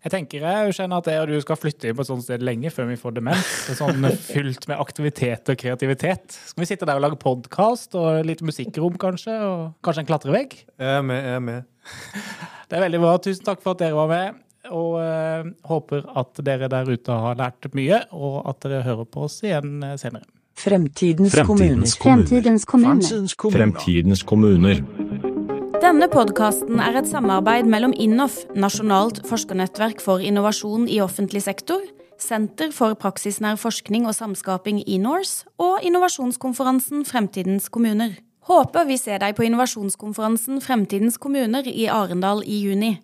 Jeg 0.00 0.14
tenker 0.14 0.44
jeg 0.46 0.74
skjønner 0.78 1.02
at 1.02 1.08
jeg 1.12 1.20
og 1.20 1.28
du 1.28 1.42
skal 1.44 1.58
flytte 1.60 1.90
inn 1.90 1.96
på 1.98 2.04
et 2.06 2.08
sånt 2.08 2.24
sted 2.24 2.40
lenge 2.44 2.70
før 2.72 2.86
vi 2.88 2.96
får 2.96 3.18
demens. 3.18 3.48
Sånn 3.76 4.06
fylt 4.30 4.64
med 4.70 4.80
aktivitet 4.80 5.50
og 5.52 5.58
kreativitet. 5.60 6.38
Skal 6.48 6.64
vi 6.64 6.68
sitte 6.70 6.88
der 6.88 6.96
og 6.96 7.04
lage 7.04 7.20
podkast 7.20 7.98
og 8.00 8.22
litt 8.24 8.40
musikkrom, 8.40 8.96
kanskje? 9.00 9.34
Og 9.44 9.66
kanskje 9.84 10.06
en 10.06 10.08
klatrevegg? 10.08 10.56
Jeg 10.80 10.94
er 11.02 11.04
med. 11.04 11.20
jeg 11.20 11.36
er 11.36 11.44
med. 11.50 11.68
Det 12.70 12.78
er 12.78 12.86
veldig 12.86 13.02
bra. 13.02 13.12
Tusen 13.20 13.44
takk 13.44 13.60
for 13.60 13.74
at 13.74 13.82
dere 13.82 13.98
var 13.98 14.08
med. 14.08 14.40
Og 14.68 14.98
uh, 15.00 15.46
håper 15.70 16.04
at 16.20 16.42
dere 16.44 16.68
der 16.72 16.90
ute 16.90 17.16
har 17.24 17.38
lært 17.38 17.70
mye, 17.76 18.02
og 18.12 18.42
at 18.50 18.60
dere 18.66 18.84
hører 18.84 19.08
på 19.08 19.24
oss 19.28 19.40
igjen 19.46 19.80
senere. 20.00 20.26
Fremtidens, 20.60 21.32
Fremtidens 21.32 21.94
kommuner. 21.96 22.26
Fremtidens 22.26 22.66
kommuner. 22.68 23.56
Fremtidens 23.56 24.22
kommuner. 24.28 24.82
Denne 25.80 26.10
podkasten 26.12 26.82
er 26.84 26.98
et 27.00 27.08
samarbeid 27.08 27.64
mellom 27.70 27.94
INNOF, 27.96 28.42
Nasjonalt 28.52 29.22
forskernettverk 29.30 30.02
for 30.04 30.20
innovasjon 30.20 30.84
i 30.92 31.00
offentlig 31.00 31.40
sektor, 31.46 31.80
Senter 32.20 32.68
for 32.76 32.92
praksisnær 33.00 33.56
forskning 33.56 34.04
og 34.04 34.12
samskaping 34.12 34.82
i 34.84 34.98
Nors, 35.00 35.46
og 35.56 35.80
innovasjonskonferansen 35.86 37.06
Fremtidens 37.08 37.70
kommuner. 37.72 38.18
Håper 38.44 38.84
vi 38.88 38.98
ser 39.00 39.22
deg 39.22 39.38
på 39.38 39.46
innovasjonskonferansen 39.46 40.60
Fremtidens 40.60 41.16
kommuner 41.16 41.64
i 41.64 41.88
Arendal 41.88 42.44
i 42.44 42.60
juni. 42.66 42.98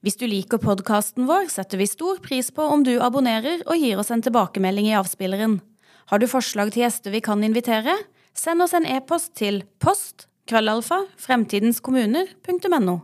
Hvis 0.00 0.16
du 0.16 0.24
liker 0.24 0.56
podkasten 0.56 1.26
vår, 1.28 1.50
setter 1.52 1.76
vi 1.76 1.84
stor 1.84 2.22
pris 2.24 2.48
på 2.56 2.64
om 2.64 2.80
du 2.86 2.94
abonnerer 3.04 3.60
og 3.66 3.76
gir 3.76 4.00
oss 4.00 4.08
en 4.14 4.22
tilbakemelding 4.24 4.88
i 4.88 4.96
avspilleren. 4.96 5.58
Har 6.08 6.22
du 6.22 6.24
forslag 6.30 6.72
til 6.72 6.86
gjester 6.86 7.12
vi 7.12 7.20
kan 7.20 7.44
invitere? 7.44 7.98
Send 8.32 8.64
oss 8.64 8.72
en 8.72 8.88
e-post 8.88 9.34
til 9.36 9.60
post 9.76 10.24
krøllalfa 10.48 11.02
fremtidenskommuner.no. 11.20 12.96